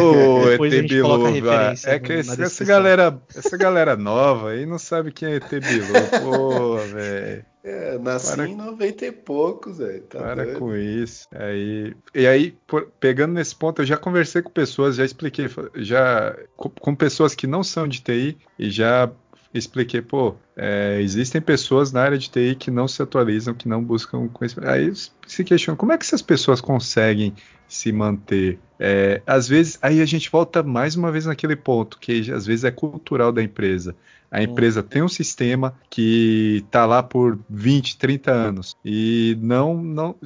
[0.00, 3.56] Ô, Depois ET a gente Bilu, coloca a referência é que esse, essa galera, essa
[3.56, 5.92] galera nova aí não sabe quem é ET Bilu.
[6.22, 7.44] Pô, velho.
[7.64, 8.48] É, nasci para...
[8.48, 10.02] em 90 e poucos, velho.
[10.02, 10.58] Tá para doido.
[10.58, 11.28] com isso.
[11.32, 16.36] Aí, e aí, por, pegando nesse ponto, eu já conversei com pessoas, já expliquei, já
[16.56, 19.08] com, com pessoas que não são de TI e já
[19.54, 23.82] expliquei, pô, é, existem pessoas na área de TI que não se atualizam, que não
[23.82, 24.70] buscam conhecimento.
[24.70, 24.92] Aí
[25.26, 27.34] se questionam, como é que essas pessoas conseguem
[27.68, 28.58] se manter?
[28.78, 32.64] É, às vezes, aí a gente volta mais uma vez naquele ponto, que às vezes
[32.64, 33.94] é cultural da empresa.
[34.32, 34.44] A hum.
[34.44, 40.16] empresa tem um sistema que está lá por 20, 30 anos e não, não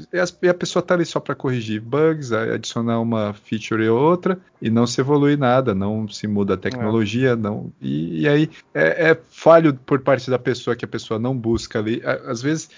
[0.43, 4.71] e a pessoa está ali só para corrigir bugs, adicionar uma feature ou outra e
[4.71, 7.37] não se evolui nada, não se muda a tecnologia, é.
[7.37, 11.37] não e, e aí é, é, falho por parte da pessoa que a pessoa não
[11.37, 12.01] busca ali.
[12.05, 12.71] Às vezes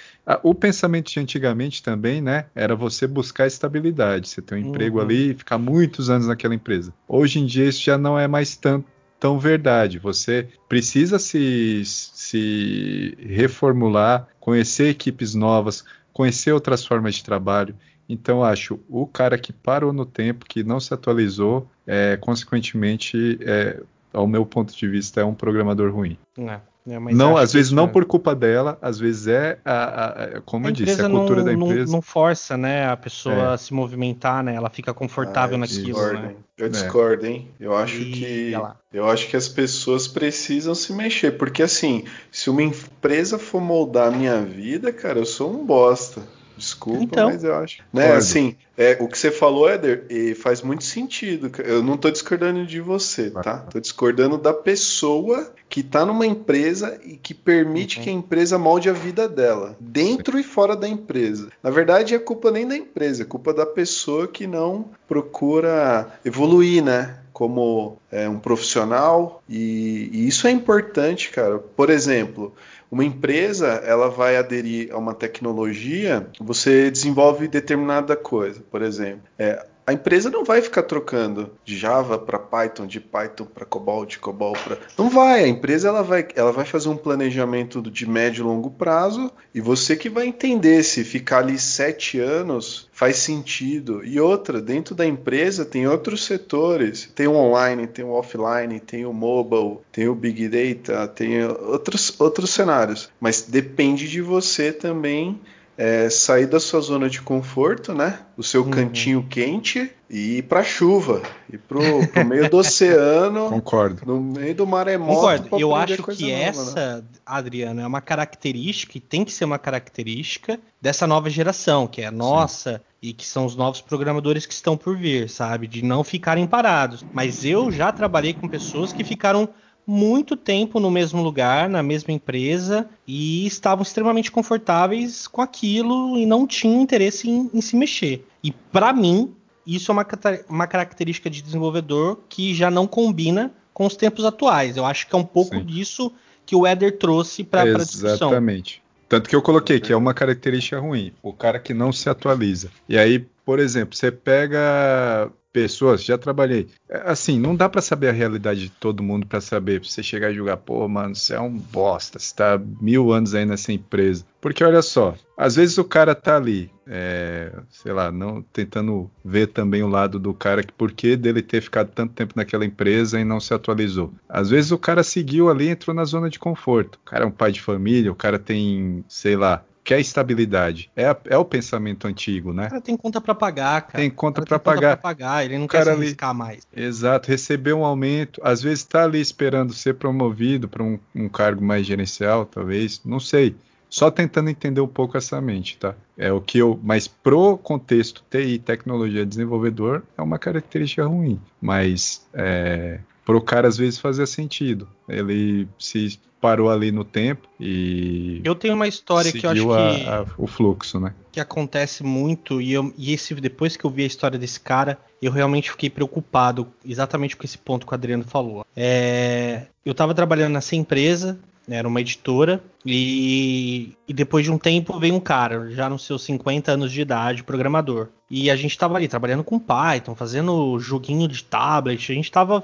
[0.43, 4.69] o pensamento de antigamente também, né, era você buscar estabilidade, você ter um uhum.
[4.69, 6.93] emprego ali e ficar muitos anos naquela empresa.
[7.07, 8.87] Hoje em dia isso já não é mais tanto
[9.19, 9.99] tão verdade.
[9.99, 17.75] Você precisa se, se reformular, conhecer equipes novas, conhecer outras formas de trabalho.
[18.09, 23.83] Então, acho o cara que parou no tempo, que não se atualizou, é, consequentemente, é,
[24.13, 26.17] ao meu ponto de vista, é um programador ruim.
[26.39, 26.61] É.
[26.89, 27.89] É, não, às vezes não é...
[27.89, 31.39] por culpa dela, às vezes é, a, a, a como a eu disse, a cultura
[31.39, 31.87] não, da empresa.
[31.87, 33.55] Não, não, força, né, a pessoa é.
[33.55, 34.55] a se movimentar, né?
[34.55, 36.35] Ela fica confortável ah, naquilo, né?
[36.57, 36.69] Eu é.
[36.69, 37.49] discordo, hein?
[37.61, 38.13] Eu acho e...
[38.13, 38.53] que
[38.93, 44.09] eu acho que as pessoas precisam se mexer, porque assim, se uma empresa for moldar
[44.09, 46.23] a minha vida, cara, eu sou um bosta.
[46.59, 47.83] Desculpa, então, mas eu acho.
[47.93, 50.05] Né, assim, é, o que você falou, Éder,
[50.37, 51.51] faz muito sentido.
[51.63, 53.65] Eu não estou discordando de você, tá?
[53.67, 58.05] Estou discordando da pessoa que está numa empresa e que permite uhum.
[58.05, 60.41] que a empresa molde a vida dela, dentro Sim.
[60.41, 61.51] e fora da empresa.
[61.63, 66.83] Na verdade, é culpa nem da empresa, é culpa da pessoa que não procura evoluir,
[66.83, 67.19] né?
[67.33, 71.59] Como é, um profissional, e, e isso é importante, cara.
[71.59, 72.53] Por exemplo,
[72.91, 79.23] uma empresa, ela vai aderir a uma tecnologia, você desenvolve determinada coisa, por exemplo.
[79.39, 84.05] É, a empresa não vai ficar trocando de Java para Python, de Python para COBOL,
[84.05, 84.77] de COBOL para.
[84.99, 85.45] Não vai.
[85.45, 89.63] A empresa ela vai, ela vai fazer um planejamento de médio e longo prazo e
[89.63, 94.05] você que vai entender se ficar ali sete anos faz sentido.
[94.05, 97.11] E outra, dentro da empresa tem outros setores.
[97.15, 102.21] Tem o online, tem o offline, tem o mobile, tem o big data, tem outros,
[102.21, 103.09] outros cenários.
[103.19, 105.41] Mas depende de você também
[105.79, 108.19] é, sair da sua zona de conforto, né?
[108.37, 108.71] O seu uhum.
[108.71, 111.23] cantinho quente e ir pra chuva.
[111.49, 113.47] Ir pro, pro meio do oceano.
[113.49, 114.03] Concordo.
[114.05, 115.15] No meio do maremoto.
[115.15, 115.61] Concordo.
[115.61, 117.05] Eu acho que nova, essa, né?
[117.25, 122.07] Adriano, é uma característica e tem que ser uma característica dessa nova geração, que é
[122.07, 122.81] a nossa Sim.
[123.01, 125.69] e que são os novos programadores que estão por vir, sabe?
[125.69, 127.07] De não ficarem parados.
[127.13, 129.49] Mas eu já trabalhei com pessoas que ficaram
[129.89, 136.27] muito tempo no mesmo lugar, na mesma empresa, e estavam extremamente confortáveis com aquilo e
[136.27, 138.23] não tinham interesse em, em se mexer.
[138.45, 139.35] E para mim,
[139.67, 140.07] isso é uma,
[140.47, 144.77] uma característica de desenvolvedor que já não combina com os tempos atuais.
[144.77, 145.65] Eu acho que é um pouco Sim.
[145.65, 146.13] disso
[146.45, 148.29] que o Eder trouxe para a discussão.
[148.29, 148.83] Exatamente.
[149.09, 152.71] Tanto que eu coloquei que é uma característica ruim, o cara que não se atualiza.
[152.87, 156.69] E aí, por exemplo, você pega pessoas, já trabalhei.
[156.89, 160.31] É, assim, não dá para saber a realidade de todo mundo para saber, você chegar
[160.31, 164.25] e julgar, pô, mano, você é um bosta, você tá mil anos aí nessa empresa.
[164.41, 169.49] Porque olha só, às vezes o cara tá ali, é, sei lá, não tentando ver
[169.49, 173.19] também o lado do cara que por que dele ter ficado tanto tempo naquela empresa
[173.19, 174.13] e não se atualizou.
[174.29, 176.97] Às vezes o cara seguiu ali, entrou na zona de conforto.
[176.97, 180.91] O cara é um pai de família, o cara tem, sei lá, quer estabilidade.
[180.95, 182.67] É, é o pensamento antigo, né?
[182.67, 183.99] O cara tem conta para pagar, cara.
[183.99, 184.99] Tem conta para pagar.
[184.99, 185.47] pagar.
[185.47, 186.67] Ele não quer se arriscar ali, mais.
[186.77, 191.65] Exato, receber um aumento, às vezes está ali esperando ser promovido para um, um cargo
[191.65, 193.57] mais gerencial, talvez, não sei.
[193.89, 195.95] Só tentando entender um pouco essa mente, tá?
[196.19, 201.41] É o que eu, mas pro contexto TI, tecnologia, desenvolvedor, é uma característica ruim.
[201.59, 204.87] Mas é, pro cara às vezes fazia sentido.
[205.09, 208.41] Ele se parou ali no tempo e.
[208.45, 210.07] Eu tenho uma história que eu acho que.
[210.09, 211.15] A, o fluxo, né?
[211.33, 214.99] Que acontece muito, e, eu, e esse, depois que eu vi a história desse cara,
[215.21, 218.65] eu realmente fiquei preocupado exatamente com esse ponto que o Adriano falou.
[218.77, 224.59] É, eu estava trabalhando nessa empresa, né, era uma editora, E, e depois de um
[224.59, 228.09] tempo veio um cara, já nos seus 50 anos de idade, programador.
[228.31, 232.63] E a gente tava ali trabalhando com Python, fazendo joguinho de tablet, a gente tava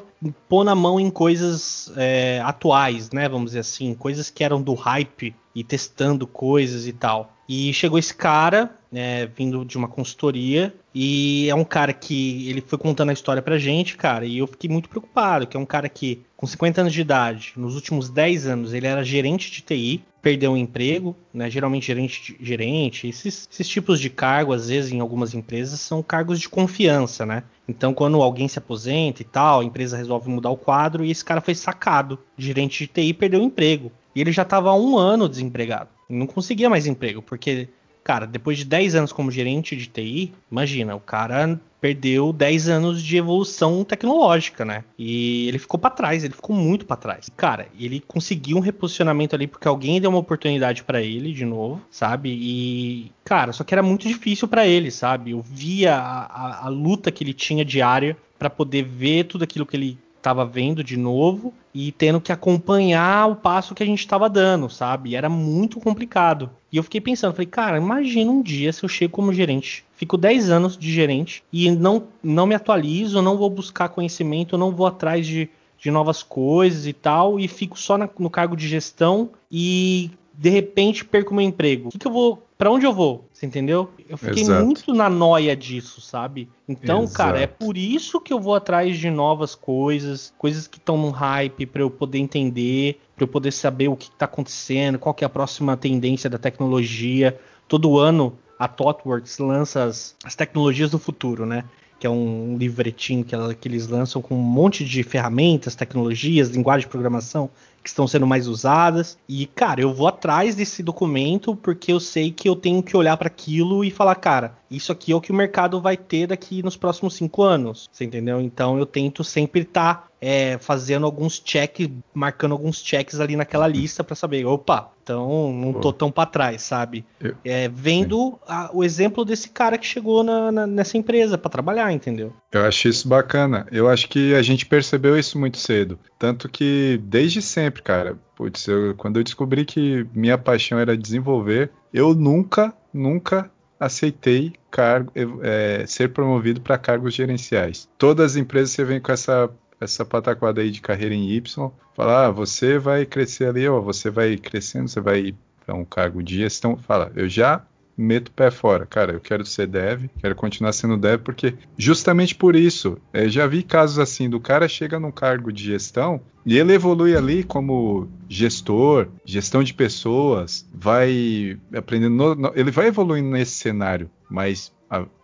[0.48, 3.28] pondo a mão em coisas é, atuais, né?
[3.28, 7.32] Vamos dizer assim, coisas que eram do hype e testando coisas e tal.
[7.48, 12.62] E chegou esse cara, né, vindo de uma consultoria, e é um cara que ele
[12.62, 15.66] foi contando a história pra gente, cara, e eu fiquei muito preocupado, que é um
[15.66, 19.60] cara que, com 50 anos de idade, nos últimos 10 anos, ele era gerente de
[19.60, 24.70] TI, perdeu o um emprego, né, geralmente gerente, gerente esses, esses tipos de cargo, às
[24.70, 27.42] vezes, em algumas empresas, são cargos de confiança, né?
[27.68, 31.22] Então, quando alguém se aposenta e tal, a empresa resolve mudar o quadro, e esse
[31.22, 33.92] cara foi sacado, gerente de TI, perdeu o emprego.
[34.14, 35.90] E ele já estava há um ano desempregado.
[36.08, 37.68] Não conseguia mais emprego, porque,
[38.04, 43.02] cara, depois de 10 anos como gerente de TI, imagina, o cara perdeu 10 anos
[43.02, 44.84] de evolução tecnológica, né?
[44.98, 47.30] E ele ficou para trás, ele ficou muito para trás.
[47.36, 51.82] Cara, ele conseguiu um reposicionamento ali porque alguém deu uma oportunidade para ele de novo,
[51.90, 52.30] sabe?
[52.30, 55.32] E, cara, só que era muito difícil para ele, sabe?
[55.32, 59.66] Eu via a, a, a luta que ele tinha diária para poder ver tudo aquilo
[59.66, 63.98] que ele estava vendo de novo e tendo que acompanhar o passo que a gente
[63.98, 65.10] estava dando, sabe?
[65.10, 66.48] E era muito complicado.
[66.72, 70.16] E eu fiquei pensando, falei, cara, imagina um dia se eu chego como gerente, fico
[70.16, 74.86] 10 anos de gerente e não, não me atualizo, não vou buscar conhecimento, não vou
[74.86, 79.28] atrás de, de novas coisas e tal, e fico só na, no cargo de gestão
[79.52, 81.88] e de repente perco meu emprego.
[81.88, 83.28] O que, que eu vou para onde eu vou?
[83.44, 83.90] Você entendeu?
[84.08, 84.64] Eu fiquei Exato.
[84.64, 86.48] muito na noia disso, sabe?
[86.66, 87.16] Então, Exato.
[87.16, 91.10] cara, é por isso que eu vou atrás de novas coisas, coisas que estão no
[91.10, 95.24] hype para eu poder entender, para eu poder saber o que está acontecendo, qual que
[95.24, 97.38] é a próxima tendência da tecnologia.
[97.68, 101.64] Todo ano a ThoughtWorks lança as, as tecnologias do futuro, né?
[101.98, 106.48] que é um livretinho que, ela, que, eles lançam com um monte de ferramentas, tecnologias,
[106.48, 107.50] linguagem de programação
[107.84, 109.18] que estão sendo mais usadas.
[109.28, 113.16] E, cara, eu vou atrás desse documento porque eu sei que eu tenho que olhar
[113.18, 116.62] para aquilo e falar, cara, isso aqui é o que o mercado vai ter daqui
[116.62, 117.88] nos próximos cinco anos.
[117.92, 118.40] Você entendeu?
[118.40, 123.68] Então eu tento sempre estar tá, é, fazendo alguns checks, marcando alguns checks ali naquela
[123.68, 127.04] lista para saber, opa, então não tô tão para trás, sabe?
[127.20, 131.50] Eu, é, vendo a, o exemplo desse cara que chegou na, na, nessa empresa para
[131.50, 132.32] trabalhar, entendeu?
[132.54, 133.66] Eu acho isso bacana.
[133.72, 135.98] Eu acho que a gente percebeu isso muito cedo.
[136.18, 141.70] Tanto que desde sempre, cara, putz, eu, quando eu descobri que minha paixão era desenvolver,
[141.92, 145.12] eu nunca, nunca aceitei cargo,
[145.42, 147.88] é, ser promovido para cargos gerenciais.
[147.98, 152.26] Todas as empresas você vem com essa essa pataquada aí de carreira em Y, falar,
[152.26, 155.34] ah, você vai crescer ali, ó, você vai crescendo, você vai
[155.66, 157.62] para um cargo de gestão, fala, eu já
[157.96, 158.86] meto o pé fora.
[158.86, 163.46] Cara, eu quero ser dev, quero continuar sendo dev, porque justamente por isso, é, já
[163.46, 168.08] vi casos assim, do cara chega num cargo de gestão e ele evolui ali como
[168.28, 174.72] gestor, gestão de pessoas, vai aprendendo, no, no, ele vai evoluindo nesse cenário, mas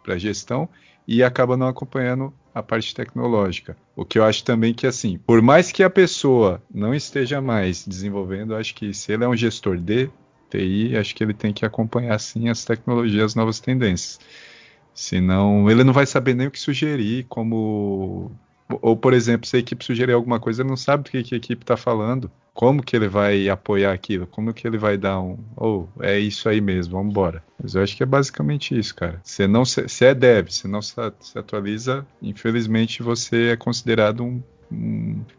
[0.02, 0.68] para gestão
[1.06, 3.76] e acaba não acompanhando a parte tecnológica.
[3.94, 7.86] O que eu acho também que assim, por mais que a pessoa não esteja mais
[7.86, 10.10] desenvolvendo, acho que se ele é um gestor de
[10.50, 14.18] TI, acho que ele tem que acompanhar sim as tecnologias, as novas tendências.
[14.94, 18.30] Senão, ele não vai saber nem o que sugerir, como.
[18.82, 21.34] Ou, por exemplo, se a equipe sugerir alguma coisa, ele não sabe o que, que
[21.34, 22.30] a equipe está falando.
[22.52, 24.26] Como que ele vai apoiar aquilo?
[24.26, 25.38] Como que ele vai dar um.
[25.56, 27.42] Ou oh, é isso aí mesmo, vamos embora.
[27.60, 29.20] Mas eu acho que é basicamente isso, cara.
[29.24, 34.22] Você não se, se é dev, se não se, se atualiza, infelizmente você é considerado
[34.22, 34.42] um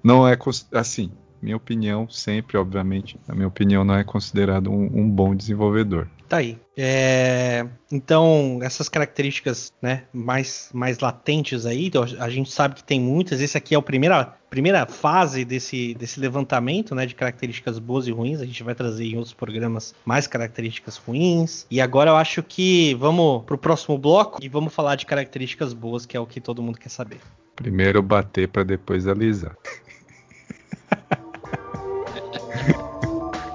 [0.04, 0.38] não é
[0.74, 6.08] assim minha opinião, sempre, obviamente, a minha opinião não é considerado um, um bom desenvolvedor.
[6.32, 6.58] Tá aí.
[6.77, 13.01] É, então, essas características né, mais, mais latentes aí, então, a gente sabe que tem
[13.01, 13.41] muitas.
[13.41, 18.12] Esse aqui é a primeira, primeira fase desse, desse levantamento né, de características boas e
[18.12, 18.39] ruins.
[18.39, 21.65] A gente vai trazer em outros programas mais características ruins.
[21.69, 25.73] E agora eu acho que vamos para o próximo bloco e vamos falar de características
[25.73, 27.19] boas, que é o que todo mundo quer saber.
[27.58, 29.58] Primeiro bater para depois alisar.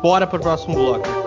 [0.07, 1.27] Bora pro próximo bloco.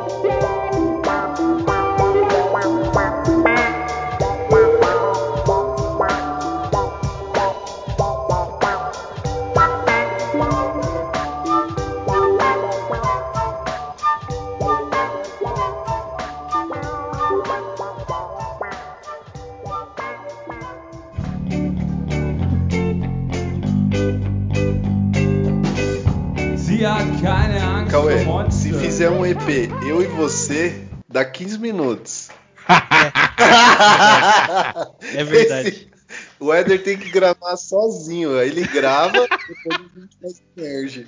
[28.79, 32.29] Fizer um EP, eu e você, dá 15 minutos.
[32.69, 32.75] É,
[35.19, 35.69] é verdade.
[35.69, 35.89] Esse,
[36.39, 38.37] O Éder tem que gravar sozinho.
[38.37, 41.07] Aí ele grava e depois a gente faz merge.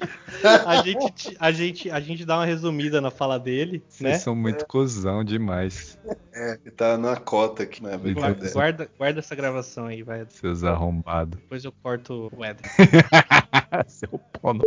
[0.65, 4.17] A gente, a, gente, a gente dá uma resumida na fala dele, Vocês né?
[4.17, 5.99] são muito cuzão demais,
[6.33, 7.95] É, tá na cota aqui, né?
[7.97, 10.25] Guarda, guarda, guarda essa gravação aí, vai.
[10.29, 11.39] seus arrombados.
[11.39, 12.65] Depois eu corto o Éder.
[13.87, 14.63] Seu pau no...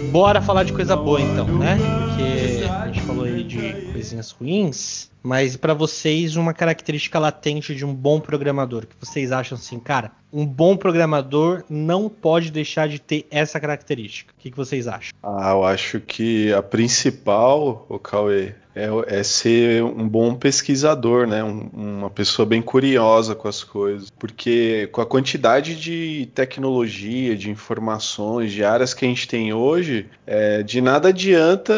[0.00, 1.86] Bora falar de coisa boa então, né?
[1.96, 7.84] Porque a gente falou aí de coisinhas ruins, mas pra vocês uma característica latente de
[7.84, 13.00] um bom programador, que vocês acham assim, cara, um bom programador não pode deixar de
[13.00, 14.32] ter essa característica.
[14.32, 15.12] O que, que vocês acham?
[15.22, 21.42] Ah, eu acho que a principal, o Cauê, é, é ser um bom pesquisador, né?
[21.42, 24.10] Um- uma pessoa bem curiosa com as coisas.
[24.10, 30.06] Porque com a quantidade de tecnologia, de informações, de áreas que a gente tem hoje,
[30.26, 31.72] é, de nada adianta,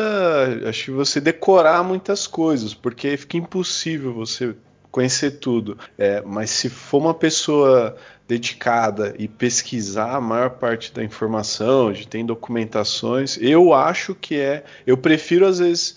[0.67, 4.55] acho que você decorar muitas coisas, porque fica impossível você
[4.91, 5.79] conhecer tudo.
[5.97, 7.97] É, mas se for uma pessoa
[8.27, 14.65] dedicada e pesquisar a maior parte da informação, de tem documentações, eu acho que é.
[14.87, 15.97] Eu prefiro às vezes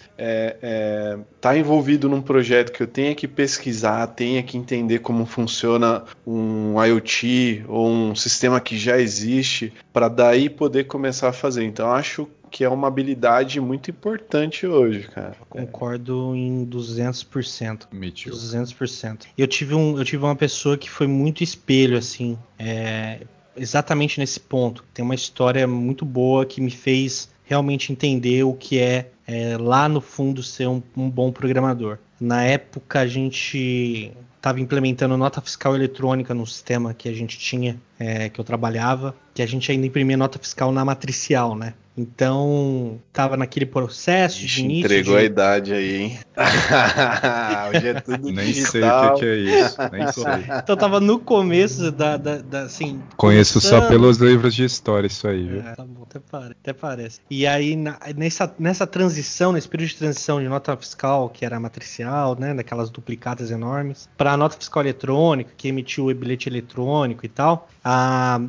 [1.35, 6.81] estar envolvido num projeto que eu tenha que pesquisar, tenha que entender como funciona um
[6.81, 11.65] IoT ou um sistema que já existe, para daí poder começar a fazer.
[11.65, 15.37] Então acho que é uma habilidade muito importante hoje, cara.
[15.49, 17.87] Concordo em 200%.
[17.93, 18.31] Me too.
[18.33, 19.25] 200%.
[19.37, 23.21] Eu tive, um, eu tive uma pessoa que foi muito espelho, assim, é,
[23.55, 24.83] exatamente nesse ponto.
[24.93, 29.87] Tem uma história muito boa que me fez realmente entender o que é, é, lá
[29.87, 31.97] no fundo ser um, um bom programador.
[32.19, 37.79] Na época a gente estava implementando nota fiscal eletrônica no sistema que a gente tinha,
[37.99, 41.73] é, que eu trabalhava, que a gente ainda imprimia nota fiscal na matricial, né?
[41.97, 46.19] Então, tava naquele processo de Ixi, início entregou de- a idade aí, hein?
[47.69, 49.15] Hoje é tudo Nem sei o digital.
[49.15, 50.23] que, é isso, nem sei.
[50.63, 53.01] Então tava no começo da, da, da, assim.
[53.17, 55.61] Conheço só começando- pelos livros de história isso aí, viu?
[55.61, 57.19] É, tá bom, até, pare- até parece.
[57.29, 61.59] E aí, na- nessa, nessa transição, nesse período de transição de nota fiscal, que era
[61.59, 67.25] matricial, né, daquelas duplicatas enormes, para a nota fiscal eletrônica, que emitiu o bilhete eletrônico
[67.25, 68.39] e tal, a,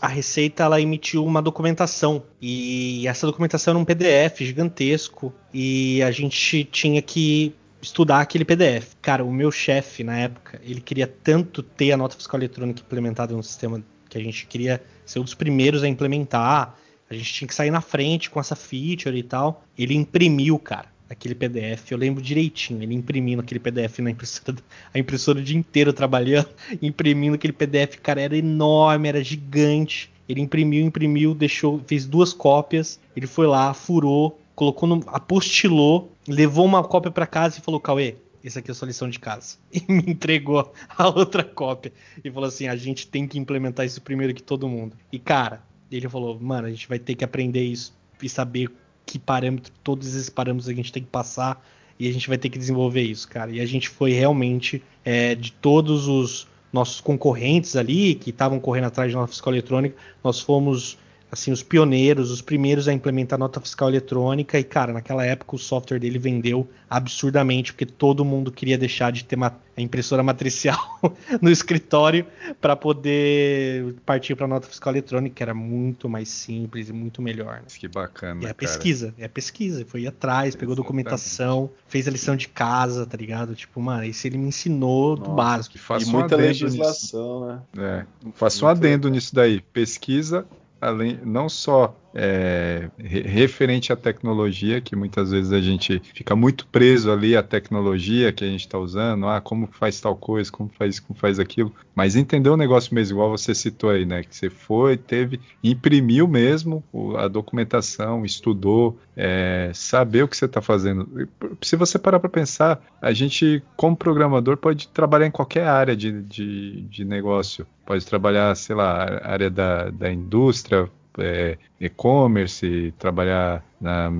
[0.00, 2.22] a Receita ela emitiu uma documentação.
[2.40, 5.32] E essa documentação era um PDF gigantesco.
[5.52, 8.94] E a gente tinha que estudar aquele PDF.
[9.00, 13.34] Cara, o meu chefe na época, ele queria tanto ter a nota fiscal eletrônica implementada
[13.34, 16.74] no sistema que a gente queria ser um dos primeiros a implementar.
[17.08, 19.64] A gente tinha que sair na frente com essa feature e tal.
[19.78, 21.90] Ele imprimiu, cara, aquele PDF.
[21.90, 24.58] Eu lembro direitinho, ele imprimindo aquele PDF na impressora,
[24.92, 26.48] a impressora o dia inteiro trabalhando,
[26.82, 30.10] imprimindo aquele PDF, cara, era enorme, era gigante.
[30.28, 32.98] Ele imprimiu, imprimiu, deixou, fez duas cópias.
[33.16, 38.16] Ele foi lá, furou, colocou no, apostilou, levou uma cópia para casa e falou: "Cauê,
[38.46, 39.56] essa aqui é a sua lição de casa.
[39.72, 41.92] E me entregou a outra cópia.
[42.24, 44.96] E falou assim: a gente tem que implementar isso primeiro que todo mundo.
[45.12, 48.70] E cara, ele falou: mano, a gente vai ter que aprender isso e saber
[49.06, 51.64] que parâmetro, todos esses parâmetros a gente tem que passar.
[51.98, 53.50] E a gente vai ter que desenvolver isso, cara.
[53.50, 58.84] E a gente foi realmente é, de todos os nossos concorrentes ali que estavam correndo
[58.84, 60.98] atrás de nota fiscal eletrônica, nós fomos
[61.30, 65.58] assim os pioneiros, os primeiros a implementar nota fiscal eletrônica e cara, naquela época o
[65.58, 70.78] software dele vendeu absurdamente porque todo mundo queria deixar de ter a impressora matricial
[71.42, 72.26] no escritório
[72.60, 77.56] para poder partir para nota fiscal eletrônica, que era muito mais simples e muito melhor.
[77.56, 77.62] né?
[77.78, 78.54] Que bacana, E é cara.
[78.54, 79.84] pesquisa, é pesquisa.
[79.86, 80.76] Foi ir atrás, pegou Exatamente.
[81.04, 83.54] documentação, fez a lição de casa, tá ligado?
[83.54, 85.72] Tipo, mano, isso ele me ensinou do Nossa, básico.
[85.72, 86.64] Que E faça um muita adendo nisso.
[86.64, 87.62] legislação, né?
[87.76, 89.60] É, faça um Muito adendo nisso daí.
[89.60, 90.46] Pesquisa,
[90.80, 96.66] além, não só é, re- referente à tecnologia, que muitas vezes a gente fica muito
[96.66, 100.70] preso ali à tecnologia que a gente está usando, ah, como faz tal coisa, como
[100.78, 104.22] faz, como faz aquilo, mas entender o negócio mesmo, igual você citou aí, né?
[104.22, 106.82] Que você foi, teve, imprimiu mesmo
[107.18, 111.28] a documentação, estudou, é, saber o que você está fazendo.
[111.62, 116.22] Se você parar para pensar, a gente, como programador, pode trabalhar em qualquer área de,
[116.22, 117.66] de, de negócio.
[117.84, 124.12] Pode trabalhar, sei lá, área da, da indústria, é, e-commerce, trabalhar na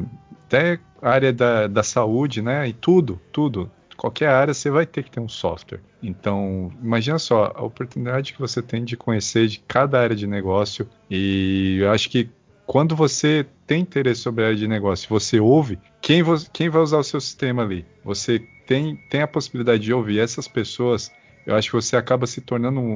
[0.47, 2.69] até área da, da saúde, né?
[2.69, 3.71] E tudo, tudo.
[3.97, 5.81] Qualquer área você vai ter que ter um software.
[6.03, 10.89] Então, imagina só a oportunidade que você tem de conhecer de cada área de negócio.
[11.11, 12.29] E eu acho que
[12.67, 16.99] quando você tem interesse sobre a área de negócio, você ouve quem, quem vai usar
[16.99, 17.87] o seu sistema ali.
[18.05, 21.11] Você tem, tem a possibilidade de ouvir essas pessoas
[21.47, 22.95] eu acho que você acaba se tornando um,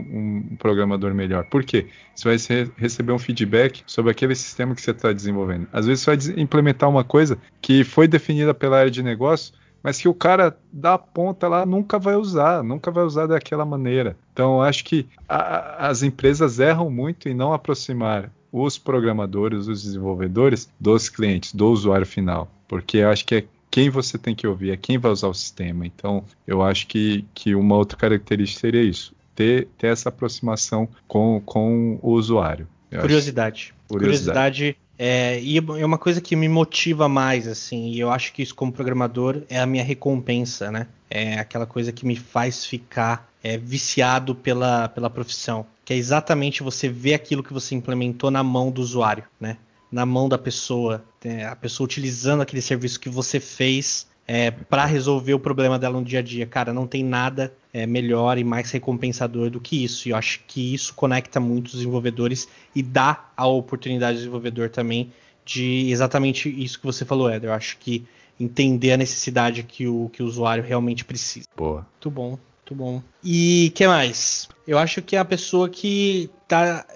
[0.50, 1.44] um programador melhor.
[1.44, 1.86] Por quê?
[2.14, 5.68] Você vai receber um feedback sobre aquele sistema que você está desenvolvendo.
[5.72, 9.98] Às vezes você vai implementar uma coisa que foi definida pela área de negócio, mas
[10.00, 14.16] que o cara da ponta lá nunca vai usar, nunca vai usar daquela maneira.
[14.32, 20.68] Então, acho que a, as empresas erram muito em não aproximar os programadores, os desenvolvedores
[20.78, 24.76] dos clientes, do usuário final, porque acho que é quem você tem que ouvir, é
[24.76, 25.86] quem vai usar o sistema.
[25.86, 31.40] Então, eu acho que, que uma outra característica seria isso, ter, ter essa aproximação com,
[31.44, 32.66] com o usuário.
[32.90, 33.72] Curiosidade.
[33.88, 34.74] Curiosidade.
[34.74, 38.42] Curiosidade é, e é uma coisa que me motiva mais, assim, e eu acho que
[38.42, 40.88] isso como programador é a minha recompensa, né?
[41.08, 46.62] É aquela coisa que me faz ficar é, viciado pela, pela profissão, que é exatamente
[46.62, 49.56] você ver aquilo que você implementou na mão do usuário, né?
[49.90, 51.04] Na mão da pessoa,
[51.50, 56.04] a pessoa utilizando aquele serviço que você fez é, para resolver o problema dela no
[56.04, 56.46] dia a dia.
[56.46, 60.06] Cara, não tem nada é, melhor e mais recompensador do que isso.
[60.06, 64.70] E eu acho que isso conecta muito os desenvolvedores e dá a oportunidade do desenvolvedor
[64.70, 65.10] também
[65.44, 67.50] de exatamente isso que você falou, Eder.
[67.50, 68.06] Eu acho que
[68.38, 71.46] entender a necessidade que o, que o usuário realmente precisa.
[71.56, 71.86] Boa.
[71.92, 73.02] Muito bom, muito bom.
[73.24, 74.48] E que mais?
[74.66, 76.86] Eu acho que a pessoa que tá.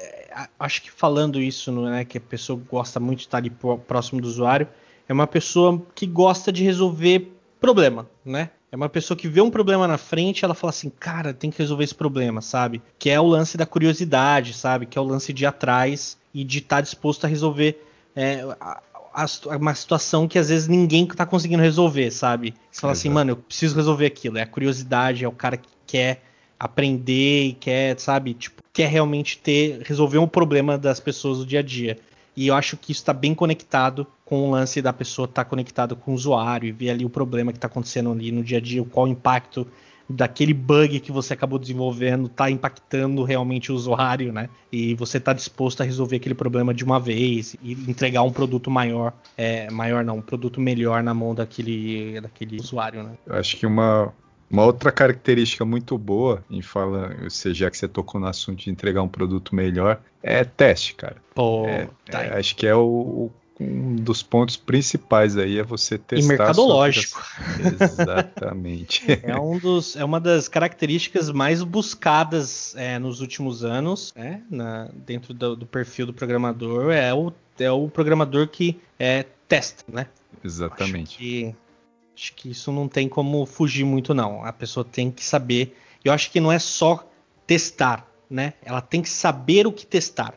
[0.59, 2.05] Acho que falando isso, né?
[2.05, 3.51] Que a pessoa gosta muito de estar ali
[3.87, 4.69] próximo do usuário.
[5.09, 8.51] É uma pessoa que gosta de resolver problema, né?
[8.75, 11.59] É uma pessoa que vê um problema na frente, ela fala assim, cara, tem que
[11.59, 12.83] resolver esse problema, sabe?
[12.99, 14.85] Que é o lance da curiosidade, sabe?
[14.85, 17.81] Que é o lance de ir atrás e de estar disposto a resolver
[18.17, 18.83] é, a,
[19.15, 22.53] a, uma situação que às vezes ninguém está conseguindo resolver, sabe?
[22.69, 23.09] Você fala assim, Exato.
[23.09, 24.39] assim, mano, eu preciso resolver aquilo.
[24.39, 26.25] É a curiosidade, é o cara que quer
[26.59, 31.61] aprender e quer, sabe, tipo, quer realmente ter resolver um problema das pessoas do dia
[31.61, 31.97] a dia.
[32.37, 35.49] E eu acho que isso está bem conectado com o lance da pessoa estar tá
[35.49, 38.59] conectado com o usuário e ver ali o problema que está acontecendo ali no dia
[38.59, 39.65] a dia, qual o impacto
[40.11, 44.51] daquele bug que você acabou desenvolvendo está impactando realmente o usuário, né?
[44.71, 48.71] E você está disposto a resolver aquele problema de uma vez e entregar um produto
[48.71, 53.13] maior, é, maior não, um produto melhor na mão daquele, daquele usuário, né?
[53.25, 54.13] Eu acho que uma,
[54.51, 58.71] uma outra característica muito boa em fala, seja, já que você tocou no assunto de
[58.71, 61.17] entregar um produto melhor, é teste, cara.
[61.35, 65.97] Pô, é, tá é, acho que é o, um dos pontos principais aí é você
[65.99, 66.25] testar.
[66.25, 67.23] E mercadológico.
[67.81, 69.05] Exatamente.
[69.23, 74.89] é, um dos, é uma das características mais buscadas é, nos últimos anos, né, na,
[74.95, 80.07] dentro do, do, perfil do programador, é o, é o programador que é, testa, né?
[80.43, 81.55] Exatamente.
[82.15, 84.45] Acho que, isso não tem como fugir muito, não.
[84.45, 85.77] A pessoa tem que saber.
[86.05, 87.09] Eu acho que não é só
[87.47, 88.55] testar, né?
[88.65, 90.35] Ela tem que saber o que testar.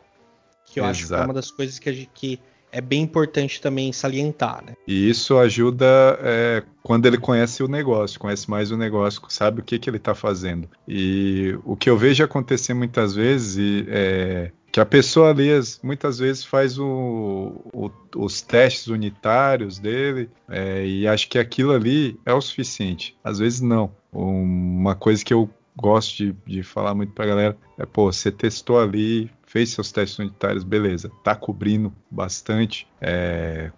[0.66, 0.90] Que eu Exato.
[0.90, 2.10] acho que é uma das coisas que gente.
[2.12, 4.62] Que, é bem importante também salientar.
[4.64, 4.74] Né?
[4.86, 9.64] E isso ajuda é, quando ele conhece o negócio, conhece mais o negócio, sabe o
[9.64, 10.68] que, que ele está fazendo.
[10.86, 15.48] E o que eu vejo acontecer muitas vezes é que a pessoa ali
[15.82, 22.18] muitas vezes faz o, o, os testes unitários dele é, e acho que aquilo ali
[22.24, 23.16] é o suficiente.
[23.24, 23.90] Às vezes não.
[24.12, 28.32] Uma coisa que eu gosto de, de falar muito para a galera é, pô, você
[28.32, 33.70] testou ali, fez seus testes unitários, beleza, tá cobrindo bastante é,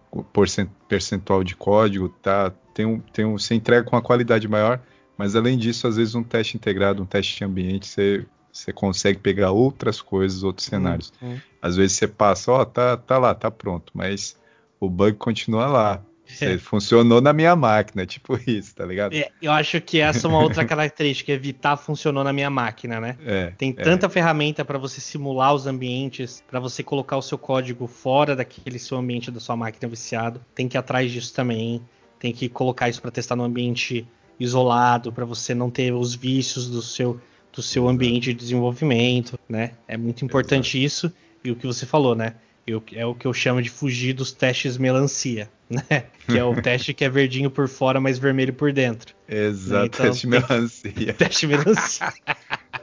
[0.88, 4.80] percentual de código, tá, tem um, tem um, você entrega com uma qualidade maior,
[5.18, 9.18] mas além disso, às vezes um teste integrado, um teste de ambiente, você, você consegue
[9.18, 11.12] pegar outras coisas, outros hum, cenários.
[11.22, 11.38] Hum.
[11.60, 14.36] Às vezes você passa, ó, oh, tá, tá lá, tá pronto, mas
[14.78, 16.02] o bug continua lá.
[16.40, 16.58] É.
[16.58, 19.14] Funcionou na minha máquina, tipo isso, tá ligado?
[19.14, 23.16] É, eu acho que essa é uma outra característica, evitar funcionou na minha máquina, né?
[23.24, 23.82] É, Tem é.
[23.82, 28.78] tanta ferramenta para você simular os ambientes, para você colocar o seu código fora daquele
[28.78, 30.40] seu ambiente da sua máquina viciado.
[30.54, 31.82] Tem que ir atrás disso também.
[32.18, 34.06] Tem que colocar isso para testar no ambiente
[34.38, 37.20] isolado, para você não ter os vícios do seu
[37.52, 39.72] do seu ambiente de desenvolvimento, né?
[39.88, 40.86] É muito importante Exato.
[41.08, 41.12] isso.
[41.42, 42.34] E o que você falou, né?
[42.66, 46.04] Eu, é o que eu chamo de fugir dos testes melancia, né?
[46.26, 49.14] Que é o teste que é verdinho por fora, mas vermelho por dentro.
[49.28, 49.86] Exato, né?
[49.86, 51.14] então, teste melancia.
[51.14, 52.12] Teste melancia.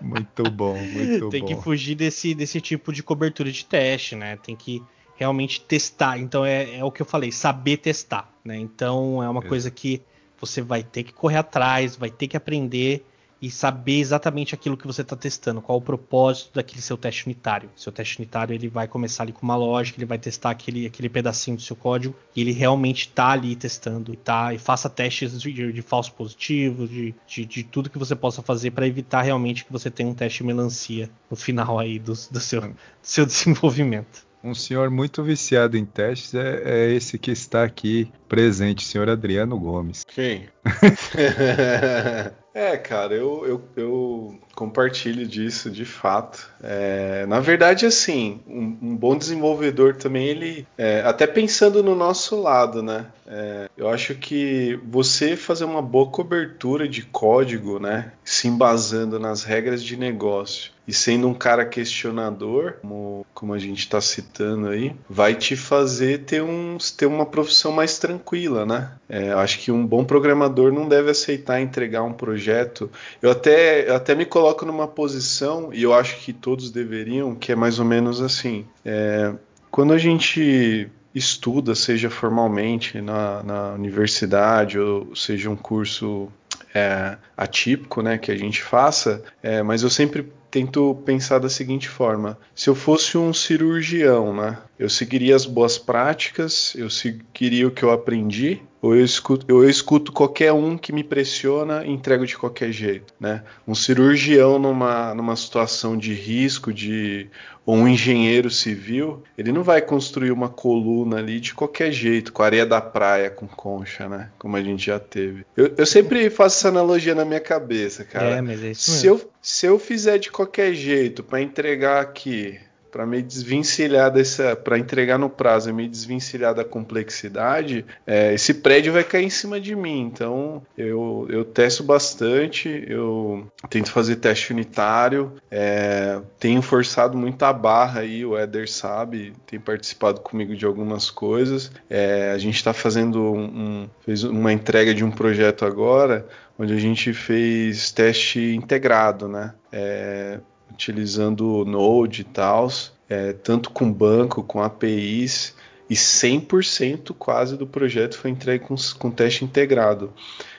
[0.01, 1.29] muito bom, muito tem bom.
[1.29, 4.37] Tem que fugir desse, desse tipo de cobertura de teste, né?
[4.37, 4.83] Tem que
[5.15, 6.17] realmente testar.
[6.17, 8.57] Então é, é o que eu falei, saber testar, né?
[8.57, 9.47] Então é uma é.
[9.47, 10.01] coisa que
[10.39, 13.05] você vai ter que correr atrás, vai ter que aprender
[13.41, 17.69] e saber exatamente aquilo que você está testando, qual o propósito daquele seu teste unitário.
[17.75, 21.09] Seu teste unitário ele vai começar ali com uma lógica, ele vai testar aquele, aquele
[21.09, 25.41] pedacinho do seu código e ele realmente está ali testando e tá e faça testes
[25.41, 29.65] de, de falsos positivos, de, de, de, tudo que você possa fazer para evitar realmente
[29.65, 34.25] que você tenha um teste melancia no final aí do, do, seu, do seu desenvolvimento.
[34.43, 39.09] Um senhor muito viciado em testes é, é, esse que está aqui presente, o senhor
[39.09, 40.05] Adriano Gomes.
[40.05, 40.47] Quem?
[42.57, 46.49] é, cara, eu, eu, eu Compartilho disso, de fato.
[46.63, 52.41] É, na verdade, assim, um, um, bom desenvolvedor também, ele, é, até pensando no nosso
[52.41, 53.05] lado, né?
[53.27, 58.11] É, eu acho que você fazer uma boa cobertura de código, né?
[58.25, 63.79] Se embasando nas regras de negócio e sendo um cara questionador, como, como a gente
[63.79, 68.91] está citando aí, vai te fazer ter, um, ter uma profissão mais tranquila, né?
[69.09, 72.89] É, acho que um bom programador não deve aceitar entregar um projeto.
[73.21, 77.51] Eu até, eu até me coloco numa posição, e eu acho que todos deveriam, que
[77.51, 78.65] é mais ou menos assim.
[78.85, 79.33] É,
[79.71, 86.29] quando a gente estuda, seja formalmente na, na universidade ou seja um curso
[86.73, 91.89] é, atípico, né, que a gente faça, é, mas eu sempre tento pensar da seguinte
[91.89, 97.71] forma: se eu fosse um cirurgião, né, eu seguiria as boas práticas, eu seguiria o
[97.71, 102.25] que eu aprendi, ou eu escuto, eu escuto qualquer um que me pressiona e entrego
[102.25, 103.43] de qualquer jeito, né?
[103.67, 107.29] Um cirurgião numa, numa situação de risco, de
[107.65, 112.41] ou um engenheiro civil, ele não vai construir uma coluna ali de qualquer jeito, com
[112.41, 114.29] areia da praia, com concha, né?
[114.39, 115.45] Como a gente já teve.
[115.55, 118.37] Eu, eu sempre faço essa analogia na minha cabeça, cara.
[118.37, 119.01] É, mas é isso mesmo.
[119.01, 122.57] Se eu, se eu fizer de qualquer jeito para entregar aqui
[122.97, 128.55] para me desvencilhar dessa, para entregar no prazo e me desvencilhar da complexidade, é, esse
[128.55, 130.01] prédio vai cair em cima de mim.
[130.01, 137.53] Então eu, eu testo bastante, eu tento fazer teste unitário, é, tenho forçado muito a
[137.53, 141.71] barra aí, o Eder sabe, tem participado comigo de algumas coisas.
[141.87, 146.25] É, a gente está fazendo um, um, fez uma entrega de um projeto agora,
[146.57, 149.53] onde a gente fez teste integrado, né?
[149.71, 150.39] É,
[150.71, 152.69] utilizando Node e tal,
[153.09, 155.55] é, tanto com banco, com APIs,
[155.89, 160.11] e 100% quase do projeto foi entregue com, com teste integrado.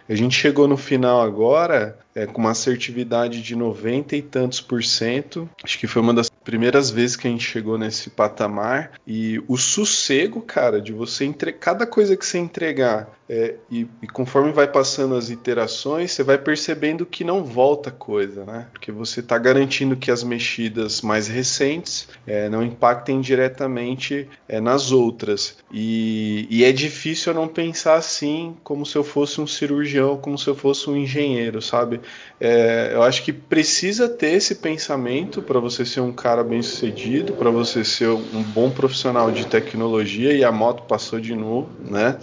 [0.08, 4.82] A gente chegou no final agora é, com uma assertividade de 90 e tantos por
[4.82, 5.48] cento.
[5.62, 8.90] Acho que foi uma das primeiras vezes que a gente chegou nesse patamar.
[9.06, 14.06] E o sossego, cara, de você entregar cada coisa que você entregar é, e, e,
[14.06, 18.66] conforme vai passando as iterações, você vai percebendo que não volta coisa, né?
[18.72, 24.92] Porque você está garantindo que as mexidas mais recentes é, não impactem diretamente é, nas
[24.92, 25.58] outras.
[25.70, 30.38] E, e, é difícil eu não pensar assim, como se eu fosse um cirurgião, como
[30.38, 32.00] se eu fosse um engenheiro, sabe?
[32.40, 37.32] É, eu acho que precisa ter esse pensamento para você ser um cara bem sucedido,
[37.32, 40.32] para você ser um bom profissional de tecnologia.
[40.32, 42.16] E a moto passou de novo, né?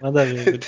[0.00, 0.58] Manda ver.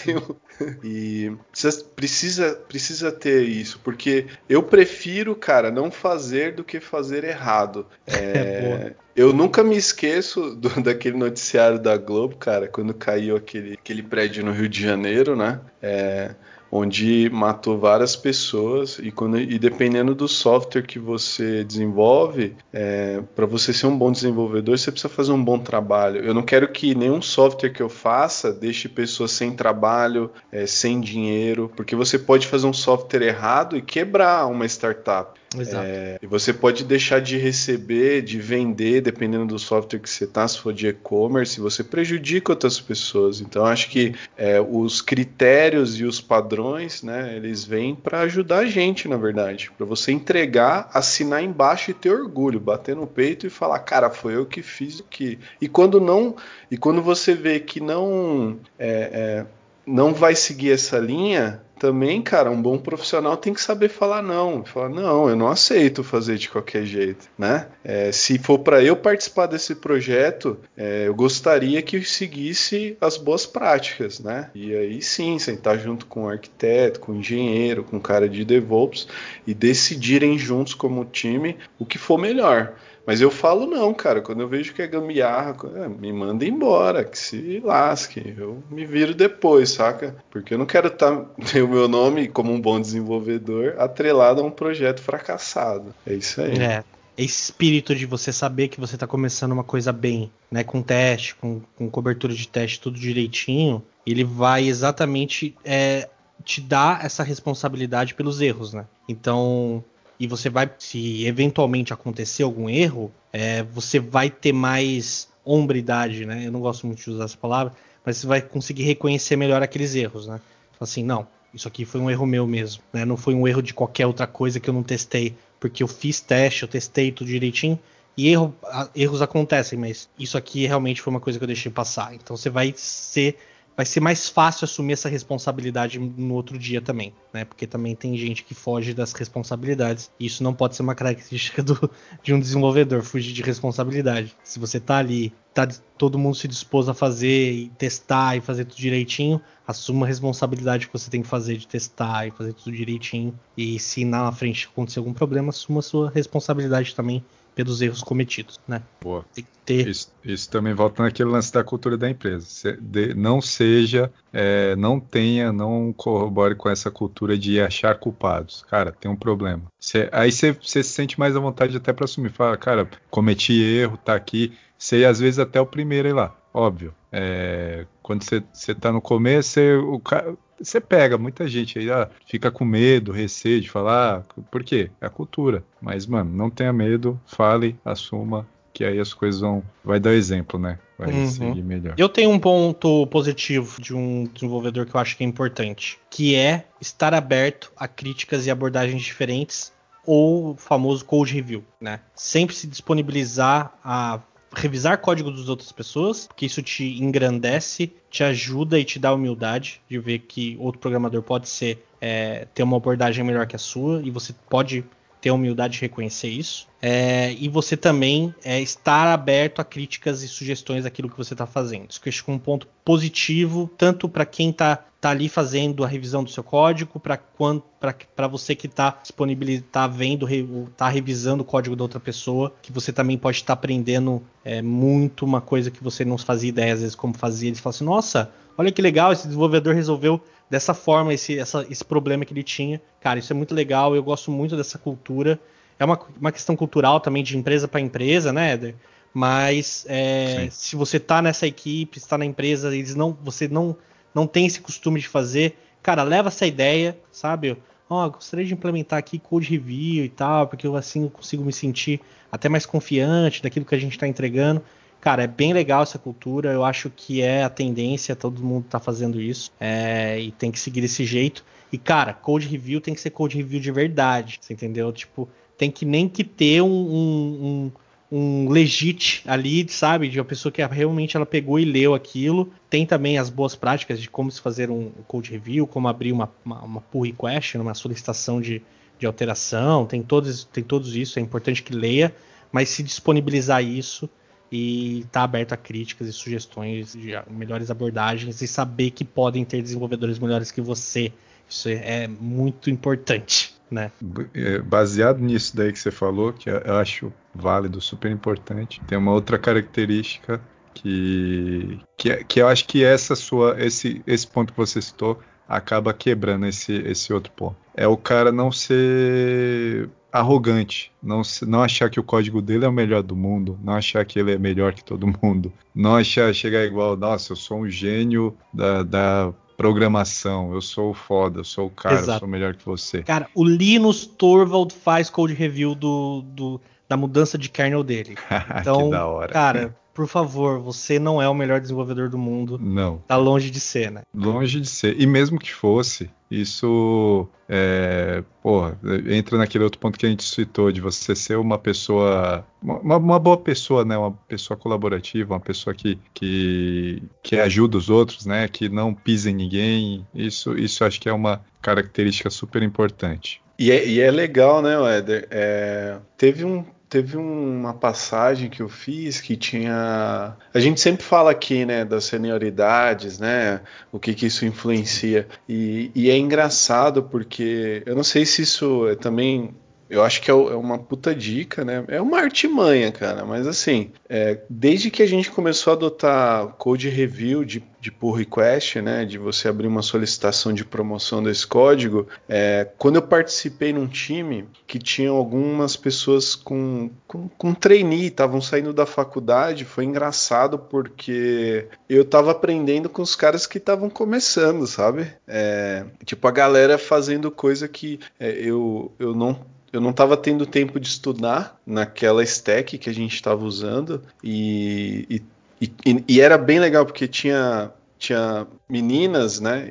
[0.84, 7.24] e precisa, precisa, precisa ter isso, porque eu prefiro, cara, não fazer do que fazer
[7.24, 7.86] errado.
[8.22, 14.02] É, eu nunca me esqueço do, daquele noticiário da Globo, cara, quando caiu aquele, aquele
[14.02, 15.60] prédio no Rio de Janeiro, né?
[15.80, 16.34] É,
[16.70, 23.46] onde matou várias pessoas e, quando, e dependendo do software que você desenvolve, é, para
[23.46, 26.24] você ser um bom desenvolvedor, você precisa fazer um bom trabalho.
[26.24, 31.00] Eu não quero que nenhum software que eu faça deixe pessoas sem trabalho, é, sem
[31.00, 35.39] dinheiro, porque você pode fazer um software errado e quebrar uma startup.
[35.58, 35.84] Exato.
[35.84, 40.46] É, e você pode deixar de receber, de vender, dependendo do software que você está,
[40.46, 43.40] se for de e-commerce, você prejudica outras pessoas.
[43.40, 48.66] Então, acho que é, os critérios e os padrões, né, eles vêm para ajudar a
[48.66, 49.70] gente, na verdade.
[49.76, 54.36] Para você entregar, assinar embaixo e ter orgulho, bater no peito e falar, cara, foi
[54.36, 55.38] eu que fiz aqui.
[55.60, 56.36] E quando não,
[56.70, 59.46] e quando você vê que não, é, é
[59.86, 64.62] não vai seguir essa linha, também, cara, um bom profissional tem que saber falar não.
[64.66, 67.68] Falar, não, eu não aceito fazer de qualquer jeito, né?
[67.82, 73.46] É, se for para eu participar desse projeto, é, eu gostaria que seguisse as boas
[73.46, 74.50] práticas, né?
[74.54, 78.44] E aí sim, sentar junto com o arquiteto, com o engenheiro, com o cara de
[78.44, 79.08] DevOps
[79.46, 82.74] e decidirem juntos como time o que for melhor.
[83.06, 84.20] Mas eu falo não, cara.
[84.20, 88.34] Quando eu vejo que é gambiarra, é, me manda embora, que se lasque.
[88.36, 90.16] Eu me viro depois, saca?
[90.30, 94.44] Porque eu não quero tá, ter o meu nome como um bom desenvolvedor atrelado a
[94.44, 95.94] um projeto fracassado.
[96.06, 96.58] É isso aí.
[96.58, 96.84] É.
[97.18, 100.64] Esse espírito de você saber que você está começando uma coisa bem, né?
[100.64, 106.08] Com teste, com, com cobertura de teste, tudo direitinho, ele vai exatamente é,
[106.44, 108.86] te dar essa responsabilidade pelos erros, né?
[109.08, 109.84] Então,
[110.20, 116.46] e você vai, se eventualmente acontecer algum erro, é, você vai ter mais hombridade, né?
[116.46, 117.72] Eu não gosto muito de usar essa palavra,
[118.04, 120.38] mas você vai conseguir reconhecer melhor aqueles erros, né?
[120.78, 123.06] Assim, não, isso aqui foi um erro meu mesmo, né?
[123.06, 126.20] Não foi um erro de qualquer outra coisa que eu não testei, porque eu fiz
[126.20, 127.78] teste, eu testei tudo direitinho.
[128.14, 128.54] E erro,
[128.94, 132.14] erros acontecem, mas isso aqui realmente foi uma coisa que eu deixei passar.
[132.14, 133.38] Então você vai ser
[133.80, 137.46] vai ser mais fácil assumir essa responsabilidade no outro dia também, né?
[137.46, 140.10] Porque também tem gente que foge das responsabilidades.
[140.20, 141.90] E isso não pode ser uma característica do,
[142.22, 144.36] de um desenvolvedor, fugir de responsabilidade.
[144.44, 145.66] Se você tá ali, tá
[145.96, 150.86] todo mundo se dispôs a fazer e testar e fazer tudo direitinho, assuma a responsabilidade
[150.86, 153.32] que você tem que fazer de testar e fazer tudo direitinho.
[153.56, 157.24] E se na frente acontecer algum problema, assuma a sua responsabilidade também
[157.62, 158.82] pelos erros cometidos, né?
[159.00, 159.22] Boa.
[159.34, 159.86] Tem que ter...
[159.86, 162.46] isso, isso, também volta naquele lance da cultura da empresa.
[162.46, 168.64] Se, de, não seja, é, não tenha, não corrobore com essa cultura de achar culpados.
[168.70, 169.62] Cara, tem um problema.
[169.78, 172.30] Cê, aí você se sente mais à vontade até para assumir.
[172.30, 174.56] Fala, cara, cometi erro, tá aqui.
[174.78, 176.34] Você às vezes até o primeiro ir lá.
[176.54, 176.94] Óbvio.
[177.12, 182.08] É, quando você tá no começo, cê, o cara você pega muita gente aí, ah,
[182.26, 184.90] fica com medo, receio de falar, por quê?
[185.00, 185.64] É a cultura.
[185.80, 189.62] Mas, mano, não tenha medo, fale, assuma, que aí as coisas vão.
[189.84, 190.78] Vai dar exemplo, né?
[190.98, 191.26] Vai uhum.
[191.26, 191.94] seguir melhor.
[191.96, 196.34] Eu tenho um ponto positivo de um desenvolvedor que eu acho que é importante, que
[196.34, 199.72] é estar aberto a críticas e abordagens diferentes
[200.04, 202.00] ou o famoso code review, né?
[202.14, 204.20] Sempre se disponibilizar a
[204.54, 209.80] revisar código das outras pessoas, porque isso te engrandece, te ajuda e te dá humildade
[209.88, 214.02] de ver que outro programador pode ser é, ter uma abordagem melhor que a sua
[214.02, 214.84] e você pode
[215.20, 216.66] ter a humildade de reconhecer isso.
[216.80, 221.46] É, e você também é, estar aberto a críticas e sugestões daquilo que você está
[221.46, 221.90] fazendo.
[221.90, 225.28] Isso que eu acho que é um ponto positivo, tanto para quem está tá ali
[225.28, 230.28] fazendo a revisão do seu código, para você que está disponibilizando, tá vendo,
[230.70, 234.60] está revisando o código da outra pessoa, que você também pode estar tá aprendendo é,
[234.60, 237.48] muito uma coisa que você não fazia ideia, às vezes, como fazia.
[237.48, 240.20] Eles falam assim, nossa, olha que legal, esse desenvolvedor resolveu
[240.50, 242.80] dessa forma esse, essa, esse problema que ele tinha.
[243.00, 245.40] Cara, isso é muito legal, eu gosto muito dessa cultura
[245.80, 248.74] é uma, uma questão cultural também de empresa para empresa, né, Eder?
[249.14, 253.74] Mas é, se você está nessa equipe, está na empresa, eles não, você não,
[254.14, 257.56] não tem esse costume de fazer, cara, leva essa ideia, sabe?
[257.88, 261.52] Ó, oh, gostaria de implementar aqui code review e tal, porque eu assim consigo me
[261.52, 262.00] sentir
[262.30, 264.62] até mais confiante daquilo que a gente está entregando.
[265.00, 268.78] Cara, é bem legal essa cultura, eu acho que é a tendência, todo mundo está
[268.78, 271.44] fazendo isso, é, e tem que seguir desse jeito.
[271.72, 274.92] E, cara, code review tem que ser code review de verdade, você entendeu?
[274.92, 277.72] Tipo, tem que nem que ter um, um,
[278.10, 280.08] um legit ali, sabe?
[280.08, 282.52] De uma pessoa que realmente ela pegou e leu aquilo.
[282.68, 286.28] Tem também as boas práticas de como se fazer um code review, como abrir uma,
[286.44, 288.60] uma, uma pull request, uma solicitação de,
[288.98, 289.86] de alteração.
[289.86, 292.14] Tem todos, tem todos isso, é importante que leia,
[292.50, 294.10] mas se disponibilizar isso
[294.50, 299.44] e estar tá aberto a críticas e sugestões de melhores abordagens e saber que podem
[299.44, 301.12] ter desenvolvedores melhores que você.
[301.48, 303.90] Isso é muito importante né?
[304.34, 309.12] É, baseado nisso daí que você falou, que eu acho válido, super importante, tem uma
[309.12, 310.40] outra característica
[310.74, 315.92] que, que, que eu acho que essa sua, esse, esse ponto que você citou acaba
[315.92, 317.56] quebrando esse, esse outro ponto.
[317.74, 322.72] É o cara não ser arrogante, não, não achar que o código dele é o
[322.72, 326.64] melhor do mundo, não achar que ele é melhor que todo mundo, não achar chegar
[326.64, 331.66] igual, nossa, eu sou um gênio da, da programação, eu sou o foda, eu sou
[331.66, 332.12] o cara, Exato.
[332.12, 333.02] eu sou melhor que você.
[333.02, 336.58] Cara, o Linus Torvald faz code review do, do
[336.88, 338.16] da mudança de kernel dele.
[338.58, 338.90] Então,
[339.30, 342.58] cara, por favor, você não é o melhor desenvolvedor do mundo.
[342.60, 342.98] Não.
[343.06, 344.02] Tá longe de ser, né?
[344.14, 345.00] Longe de ser.
[345.00, 348.78] E mesmo que fosse, isso é, porra,
[349.08, 353.18] entra naquele outro ponto que a gente citou de você ser uma pessoa, uma, uma,
[353.18, 353.98] boa pessoa, né?
[353.98, 358.46] Uma pessoa colaborativa, uma pessoa que, que, que ajuda os outros, né?
[358.46, 360.06] Que não pisa em ninguém.
[360.14, 363.42] Isso, isso acho que é uma característica super importante.
[363.58, 365.28] E é, e é legal, né, Éder?
[365.30, 370.36] É, teve um teve uma passagem que eu fiz que tinha.
[370.52, 373.60] A gente sempre fala aqui, né, das senioridades, né,
[373.92, 375.28] o que que isso influencia.
[375.48, 379.54] E, e é engraçado porque eu não sei se isso é também
[379.90, 381.84] eu acho que é, é uma puta dica, né?
[381.88, 383.24] É uma artimanha, cara.
[383.24, 388.12] Mas assim, é, desde que a gente começou a adotar code review de, de pull
[388.12, 389.04] request, né?
[389.04, 394.48] De você abrir uma solicitação de promoção desse código, é, quando eu participei num time
[394.64, 401.66] que tinha algumas pessoas com, com, com trainee, estavam saindo da faculdade, foi engraçado porque
[401.88, 405.12] eu tava aprendendo com os caras que estavam começando, sabe?
[405.26, 409.36] É, tipo, a galera fazendo coisa que é, eu, eu não
[409.72, 415.22] eu não estava tendo tempo de estudar naquela stack que a gente estava usando e,
[415.60, 419.68] e, e, e, era bem legal porque tinha tinha meninas, né?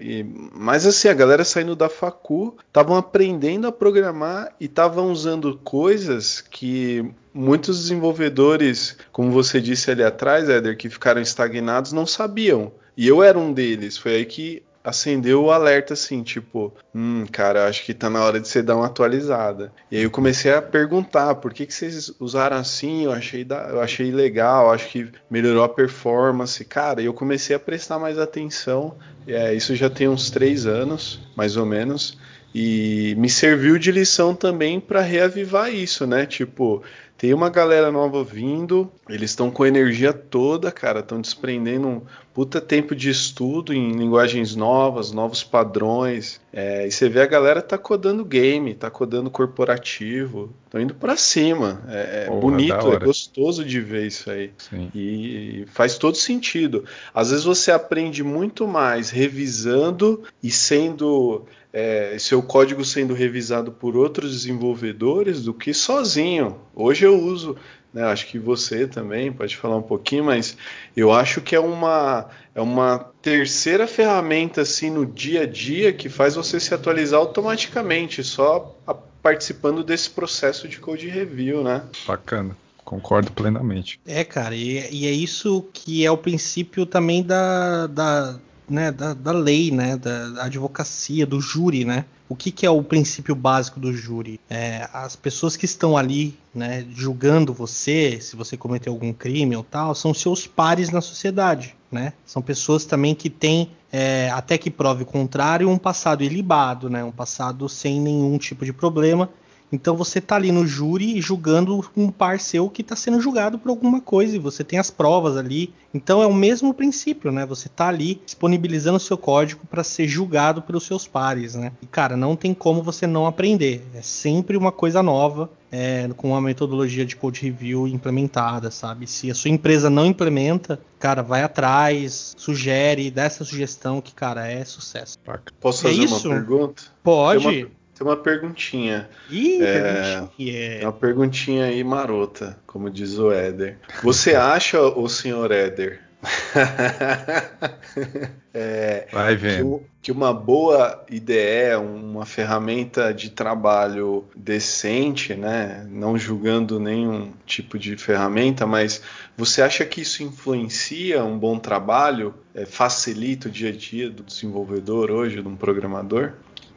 [0.54, 6.40] Mas assim, a galera saindo da facu, estavam aprendendo a programar e estavam usando coisas
[6.40, 12.72] que muitos desenvolvedores, como você disse ali atrás, Éder, que ficaram estagnados, não sabiam.
[12.96, 13.98] E eu era um deles.
[13.98, 18.40] Foi aí que acendeu o alerta assim, tipo, hum, cara, acho que tá na hora
[18.40, 19.72] de você dar uma atualizada.
[19.92, 23.06] E aí eu comecei a perguntar, por que, que vocês usaram assim?
[23.06, 26.64] Eu achei, da, eu achei legal, acho que melhorou a performance.
[26.66, 28.96] Cara, eu comecei a prestar mais atenção.
[29.28, 32.18] É, isso já tem uns três anos, mais ou menos.
[32.54, 36.26] E me serviu de lição também para reavivar isso, né?
[36.26, 36.84] Tipo,
[37.20, 42.02] tem uma galera nova vindo, eles estão com energia toda, cara, estão desprendendo um
[42.34, 46.40] puta tempo de estudo em linguagens novas, novos padrões.
[46.54, 51.18] É, e você vê a galera tá codando game, tá codando corporativo, estão indo para
[51.18, 51.84] cima.
[51.90, 54.54] É, é Porra, bonito, é gostoso de ver isso aí.
[54.58, 54.90] Sim.
[54.96, 56.86] E faz todo sentido.
[57.14, 63.96] Às vezes você aprende muito mais revisando e sendo é, seu código sendo revisado por
[63.96, 66.60] outros desenvolvedores do que sozinho.
[66.74, 67.56] Hoje eu uso,
[67.94, 70.58] né, acho que você também pode falar um pouquinho, mas
[70.96, 76.10] eu acho que é uma, é uma terceira ferramenta assim no dia a dia que
[76.10, 81.84] faz você se atualizar automaticamente, só a, participando desse processo de code review, né?
[82.08, 82.56] Bacana.
[82.84, 84.00] Concordo plenamente.
[84.04, 88.40] É, cara, e, e é isso que é o princípio também da, da,
[88.70, 92.06] né, da, da, lei, né, da, advocacia, do júri, né?
[92.28, 94.40] O que, que é o princípio básico do júri?
[94.50, 99.64] É, as pessoas que estão ali, né, julgando você, se você cometeu algum crime ou
[99.64, 102.14] tal, são seus pares na sociedade, né?
[102.26, 107.04] São pessoas também que têm, é, até que prove o contrário, um passado ilibado, né?
[107.04, 109.30] Um passado sem nenhum tipo de problema
[109.72, 113.70] então você tá ali no júri julgando um par seu que está sendo julgado por
[113.70, 115.74] alguma coisa e você tem as provas ali.
[115.94, 117.46] Então é o mesmo princípio, né?
[117.46, 121.72] Você tá ali disponibilizando o seu código para ser julgado pelos seus pares, né?
[121.82, 123.84] E cara, não tem como você não aprender.
[123.94, 125.50] É sempre uma coisa nova.
[125.72, 129.06] É, com uma metodologia de code review implementada, sabe?
[129.06, 134.48] Se a sua empresa não implementa, cara, vai atrás, sugere, dá essa sugestão que, cara,
[134.48, 135.20] é sucesso.
[135.62, 136.84] Posso fazer é uma pergunta?
[137.04, 137.70] Pode.
[138.00, 139.10] Tem uma perguntinha.
[139.30, 140.80] Ih, é, perguntinha.
[140.84, 143.78] uma perguntinha aí marota, como diz o Éder.
[144.02, 146.00] Você acha, o senhor Éder,
[148.54, 149.80] é, Vai vendo.
[149.80, 155.88] Que, que, uma boa IDE, uma ferramenta de trabalho decente, né?
[155.90, 159.02] Não julgando nenhum tipo de ferramenta, mas
[159.38, 162.34] você acha que isso influencia um bom trabalho?
[162.54, 166.34] É, facilita o dia a dia do desenvolvedor hoje, de um programador?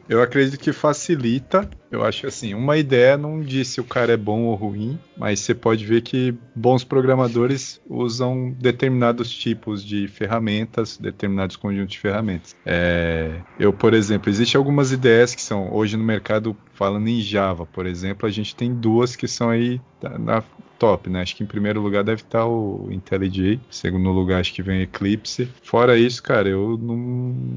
[0.07, 1.69] Eu acredito que facilita.
[1.89, 5.39] Eu acho assim, uma ideia não diz se o cara é bom ou ruim, mas
[5.39, 12.55] você pode ver que bons programadores usam determinados tipos de ferramentas, determinados conjuntos de ferramentas.
[12.65, 17.65] É, eu, por exemplo, existem algumas ideias que são hoje no mercado falando em Java,
[17.65, 20.43] por exemplo, a gente tem duas que são aí na,
[20.83, 21.21] top, né?
[21.21, 25.47] Acho que em primeiro lugar deve estar o IntelliJ, segundo lugar acho que vem Eclipse.
[25.61, 26.97] Fora isso, cara, eu não,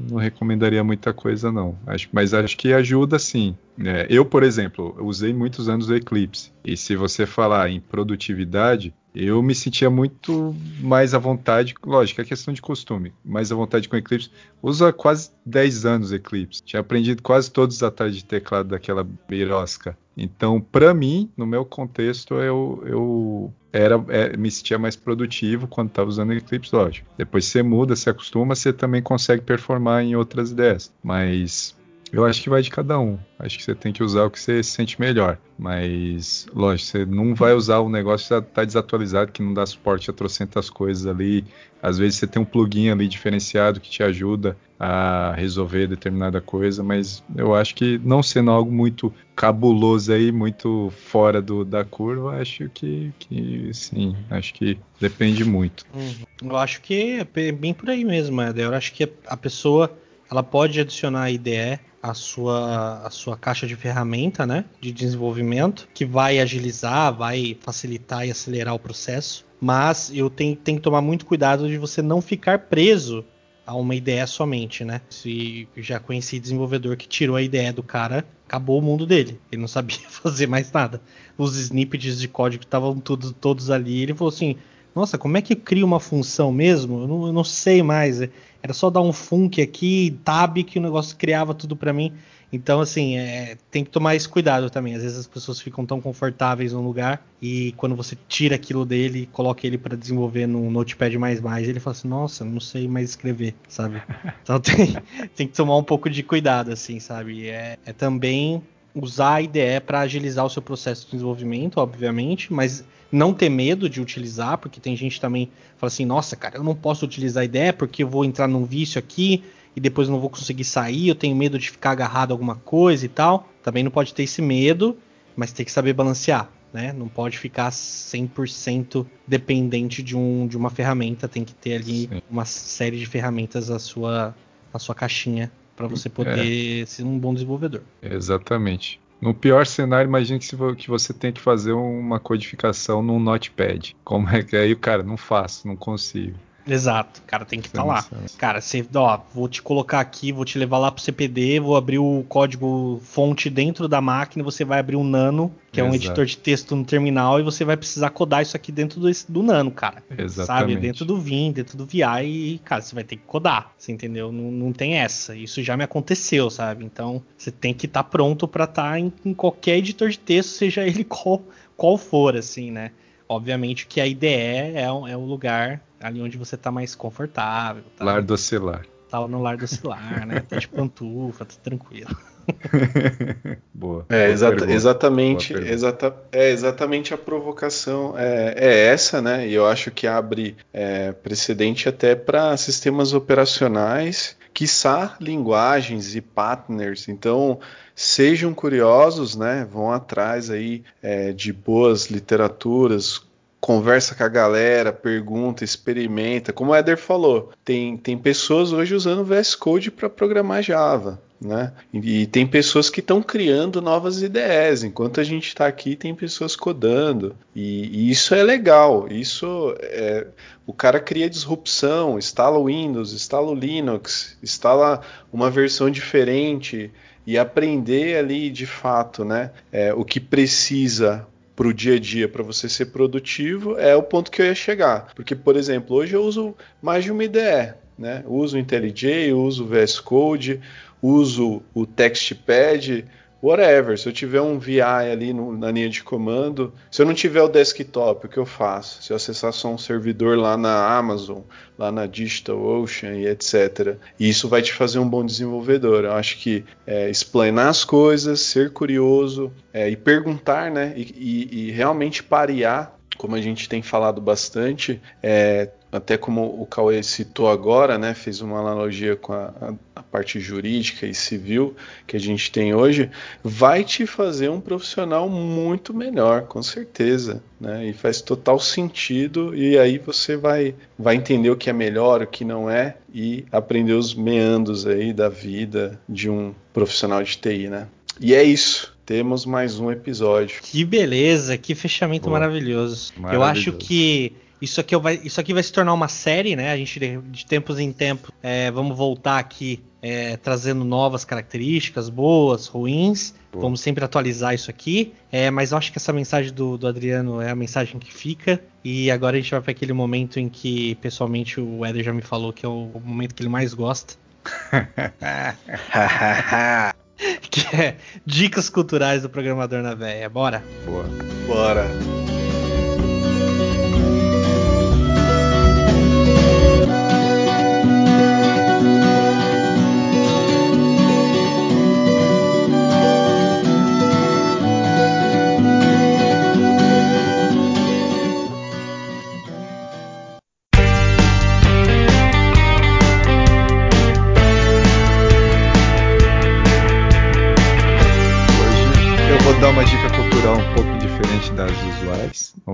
[0.09, 1.77] não recomendaria muita coisa não.
[1.85, 3.53] Acho, mas acho que ajuda sim.
[3.83, 6.53] É, eu, por exemplo, usei muitos anos o Eclipse.
[6.63, 12.23] E se você falar em produtividade, eu me sentia muito mais à vontade, lógico, é
[12.23, 14.29] questão de costume, mais à vontade com Eclipse.
[14.61, 16.61] Usa quase 10 anos Eclipse.
[16.63, 19.97] Tinha aprendido quase todos os atalhos de teclado daquela beirosca.
[20.15, 25.89] Então, para mim, no meu contexto, eu, eu era, é, me sentia mais produtivo quando
[25.89, 27.07] estava usando Eclipse, lógico.
[27.17, 30.93] Depois você muda, se acostuma, você também consegue performar em outras ideias.
[31.03, 31.75] Mas
[32.11, 33.17] eu acho que vai de cada um.
[33.39, 35.37] Acho que você tem que usar o que você se sente melhor.
[35.57, 40.09] Mas, lógico, você não vai usar o negócio que está desatualizado, que não dá suporte
[40.09, 41.45] a trocentas coisas ali.
[41.81, 46.83] Às vezes você tem um plugin ali diferenciado que te ajuda a resolver determinada coisa,
[46.83, 52.39] mas eu acho que não sendo algo muito cabuloso aí, muito fora do, da curva,
[52.39, 55.85] acho que, que sim, acho que depende muito.
[55.93, 56.49] Uhum.
[56.49, 58.65] Eu acho que é bem por aí mesmo, Eder.
[58.65, 59.91] Eu acho que a pessoa
[60.29, 61.79] ela pode adicionar a IDE
[62.09, 68.25] a sua, a sua caixa de ferramenta né, de desenvolvimento, que vai agilizar, vai facilitar
[68.25, 69.45] e acelerar o processo.
[69.59, 73.25] Mas eu tenho, tenho que tomar muito cuidado de você não ficar preso
[73.65, 75.01] a uma ideia somente, né?
[75.09, 79.41] Se já conheci desenvolvedor que tirou a ideia do cara, acabou o mundo dele.
[79.51, 81.01] Ele não sabia fazer mais nada.
[81.37, 84.01] Os snippets de código estavam tudo, todos ali.
[84.01, 84.55] Ele falou assim:
[84.95, 87.01] Nossa, como é que cria uma função mesmo?
[87.01, 88.21] Eu não, eu não sei mais.
[88.67, 92.11] Era só dar um funk aqui, tab, que o negócio criava tudo para mim.
[92.51, 94.93] Então, assim, é, tem que tomar esse cuidado também.
[94.93, 99.29] Às vezes as pessoas ficam tão confortáveis no lugar e quando você tira aquilo dele,
[99.31, 104.01] coloca ele para desenvolver no Notepad++, ele fala assim, nossa, não sei mais escrever, sabe?
[104.43, 104.97] Então tem,
[105.33, 107.47] tem que tomar um pouco de cuidado, assim, sabe?
[107.47, 108.61] É, é também
[109.01, 113.89] usar a IDE para agilizar o seu processo de desenvolvimento, obviamente, mas não ter medo
[113.89, 117.41] de utilizar, porque tem gente também que fala assim, nossa, cara, eu não posso utilizar
[117.41, 119.43] a IDE porque eu vou entrar num vício aqui
[119.75, 123.05] e depois não vou conseguir sair, eu tenho medo de ficar agarrado a alguma coisa
[123.05, 123.47] e tal.
[123.61, 124.97] Também não pode ter esse medo,
[125.35, 126.49] mas tem que saber balancear.
[126.73, 126.91] Né?
[126.91, 132.21] Não pode ficar 100% dependente de, um, de uma ferramenta, tem que ter ali Sim.
[132.29, 134.35] uma série de ferramentas na sua,
[134.73, 136.85] na sua caixinha para você poder é.
[136.85, 137.83] ser um bom desenvolvedor.
[138.01, 138.99] Exatamente.
[139.21, 143.95] No pior cenário, imagine que você tem que fazer uma codificação num Notepad.
[144.03, 144.61] Como é que é?
[144.61, 146.37] aí o cara não faço, não consigo.
[146.67, 148.05] Exato, cara, tem que estar tá lá.
[148.37, 151.97] Cara, você, ó, vou te colocar aqui, vou te levar lá pro CPD, vou abrir
[151.97, 155.87] o código fonte dentro da máquina, você vai abrir um Nano, que Exato.
[155.87, 158.99] é um editor de texto no terminal, e você vai precisar codar isso aqui dentro
[158.99, 160.03] do, do Nano, cara.
[160.17, 160.45] Exatamente.
[160.45, 160.75] Sabe?
[160.75, 164.31] Dentro do Vim, dentro do VI, e, cara, você vai ter que codar, você entendeu?
[164.31, 165.35] Não, não tem essa.
[165.35, 166.83] Isso já me aconteceu, sabe?
[166.83, 170.19] Então, você tem que estar tá pronto para estar tá em, em qualquer editor de
[170.19, 171.41] texto, seja ele qual,
[171.75, 172.91] qual for, assim, né?
[173.27, 177.83] Obviamente que a IDE é, é o lugar ali onde você tá mais confortável.
[177.97, 178.05] Tá?
[178.05, 178.85] Lar do oscilar.
[179.09, 180.41] Tá no lar do oscilar, né?
[180.41, 182.15] Tá de pantufa, tá tranquilo.
[183.73, 184.05] Boa.
[184.09, 189.47] É, exa exatamente, exata é exatamente a provocação é, é, essa, né?
[189.47, 197.07] E eu acho que abre é, precedente até para sistemas operacionais, quiçá linguagens e partners.
[197.07, 197.59] Então,
[197.97, 199.67] sejam curiosos, né?
[199.69, 203.23] Vão atrás aí é, de boas literaturas,
[203.59, 206.53] conversa com a galera, pergunta, experimenta.
[206.53, 211.19] Como o Eder falou, tem, tem pessoas hoje usando VS Code para programar Java.
[211.41, 211.71] Né?
[211.91, 214.83] E, e tem pessoas que estão criando novas ideias.
[214.83, 217.35] Enquanto a gente está aqui, tem pessoas codando.
[217.55, 219.07] E, e, isso é legal.
[219.09, 220.27] Isso é,
[220.67, 225.01] o cara cria disrupção, instala o Windows, instala o Linux, instala
[225.33, 226.91] uma versão diferente
[227.27, 229.51] e aprender ali de fato, né?
[229.69, 234.01] É, o que precisa para o dia a dia para você ser produtivo é o
[234.01, 235.11] ponto que eu ia chegar.
[235.13, 237.73] Porque, por exemplo, hoje eu uso mais de uma IDE.
[237.99, 238.23] Né?
[238.27, 240.61] Uso o IntelliJ, uso o VS Code,
[241.01, 243.03] uso o TextPad,
[243.41, 243.97] whatever.
[243.97, 247.41] Se eu tiver um VI ali no, na linha de comando, se eu não tiver
[247.41, 249.03] o desktop, o que eu faço?
[249.03, 251.39] Se eu acessar só um servidor lá na Amazon,
[251.77, 253.97] lá na DigitalOcean e etc.
[254.19, 256.05] E isso vai te fazer um bom desenvolvedor.
[256.05, 260.93] Eu acho que é, explanar as coisas, ser curioso é, e perguntar, né?
[260.95, 266.65] E, e, e realmente parear como a gente tem falado bastante, é, até como o
[266.65, 271.75] Cauê citou agora, né, fez uma analogia com a, a, a, parte jurídica e civil
[272.05, 273.09] que a gente tem hoje,
[273.43, 279.77] vai te fazer um profissional muito melhor, com certeza, né, e faz total sentido e
[279.77, 283.93] aí você vai, vai entender o que é melhor, o que não é e aprender
[283.93, 287.87] os meandros aí da vida de um profissional de TI, né.
[288.19, 290.59] E é isso temos mais um episódio.
[290.61, 292.41] Que beleza, que fechamento Boa.
[292.41, 293.13] maravilhoso.
[293.15, 293.33] maravilhoso.
[293.33, 296.71] Eu acho que isso aqui, vai, isso aqui vai se tornar uma série, né?
[296.71, 302.65] A gente, de tempos em tempos, é, vamos voltar aqui é, trazendo novas características, boas,
[302.67, 303.33] ruins.
[303.51, 303.63] Boa.
[303.63, 305.13] Vamos sempre atualizar isso aqui.
[305.31, 308.61] É, mas eu acho que essa mensagem do, do, Adriano é a mensagem que fica.
[308.83, 312.21] E agora a gente vai para aquele momento em que, pessoalmente, o Eder já me
[312.21, 314.15] falou que é o, o momento que ele mais gosta.
[317.49, 320.29] que é dicas culturais do programador na véia.
[320.29, 320.63] Bora?
[320.85, 321.05] Boa.
[321.47, 321.85] Bora.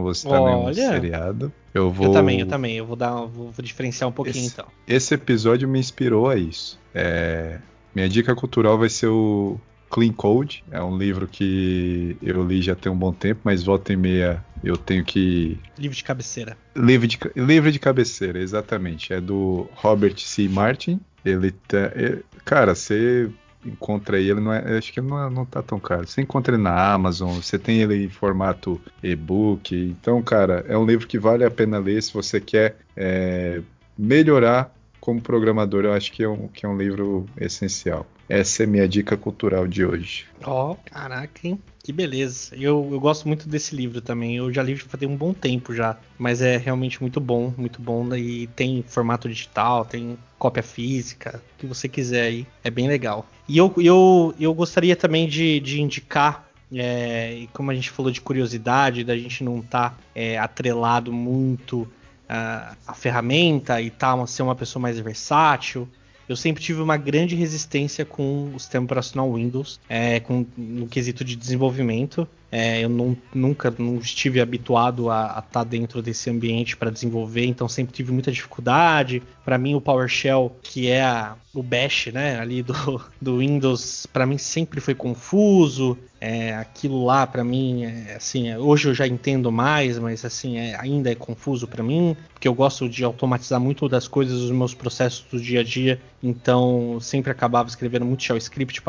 [0.02, 0.74] Você tá Olha.
[0.74, 1.54] seriado.
[1.74, 2.08] Eu vou.
[2.08, 2.76] Eu também, eu também.
[2.78, 4.66] Eu vou dar, vou, vou diferenciar um pouquinho esse, então.
[4.88, 6.80] Esse episódio me inspirou a isso.
[6.94, 7.60] É,
[7.94, 10.64] minha dica cultural vai ser o Clean Code.
[10.72, 14.44] É um livro que eu li já tem um bom tempo, mas volta e meia
[14.64, 15.60] eu tenho que.
[15.78, 16.58] Livro de cabeceira.
[16.76, 19.14] Livro de, livro de cabeceira, exatamente.
[19.14, 20.48] É do Robert C.
[20.48, 21.00] Martin.
[21.24, 21.92] Ele tá.
[22.44, 23.30] Cara, você
[23.66, 26.08] encontra ele, não é, acho que não, é, não tá tão caro.
[26.08, 29.76] Você encontra ele na Amazon, você tem ele em formato e-book.
[29.76, 33.62] Então, cara, é um livro que vale a pena ler se você quer é,
[33.98, 35.86] melhorar como programador.
[35.86, 38.06] Eu acho que é um, que é um livro essencial.
[38.34, 40.26] Essa é minha dica cultural de hoje.
[40.44, 41.60] Ó, oh, caraca, hein?
[41.84, 42.56] Que beleza.
[42.56, 44.38] Eu, eu gosto muito desse livro também.
[44.38, 45.98] Eu já li tem um bom tempo já.
[46.18, 48.16] Mas é realmente muito bom, muito bom.
[48.16, 52.48] E tem formato digital, tem cópia física, o que você quiser aí.
[52.64, 53.30] É bem legal.
[53.48, 58.20] E eu, eu, eu gostaria também de, de indicar é, como a gente falou de
[58.20, 61.88] curiosidade, da gente não estar tá, é, atrelado muito
[62.28, 65.88] à, à ferramenta e tal, tá, ser uma pessoa mais versátil.
[66.34, 71.24] Eu sempre tive uma grande resistência com o sistema operacional Windows, é, com, no quesito
[71.24, 72.28] de desenvolvimento.
[72.56, 77.48] É, eu não, nunca não estive habituado a estar tá dentro desse ambiente para desenvolver,
[77.48, 79.24] então sempre tive muita dificuldade.
[79.44, 84.28] Para mim, o PowerShell, que é a, o Bash, né, ali do, do Windows, para
[84.28, 85.98] mim sempre foi confuso.
[86.22, 90.74] É, aquilo lá, para mim, é, assim, hoje eu já entendo mais, mas assim, é,
[90.80, 94.74] ainda é confuso para mim, porque eu gosto de automatizar muito das coisas, os meus
[94.74, 98.82] processos do dia a dia, então sempre acabava escrevendo muito shell script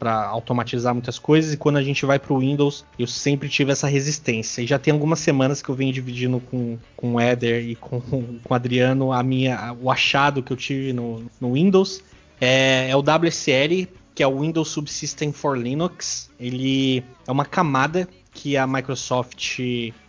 [0.00, 1.52] para automatizar muitas coisas.
[1.52, 4.62] E quando a gente vai para o Windows, eu sempre tive essa resistência.
[4.62, 8.00] E já tem algumas semanas que eu venho dividindo com, com o Eder e com,
[8.00, 12.02] com o Adriano a minha, o achado que eu tive no, no Windows.
[12.40, 16.30] É, é o WSL, que é o Windows Subsystem for Linux.
[16.38, 19.60] Ele é uma camada que a Microsoft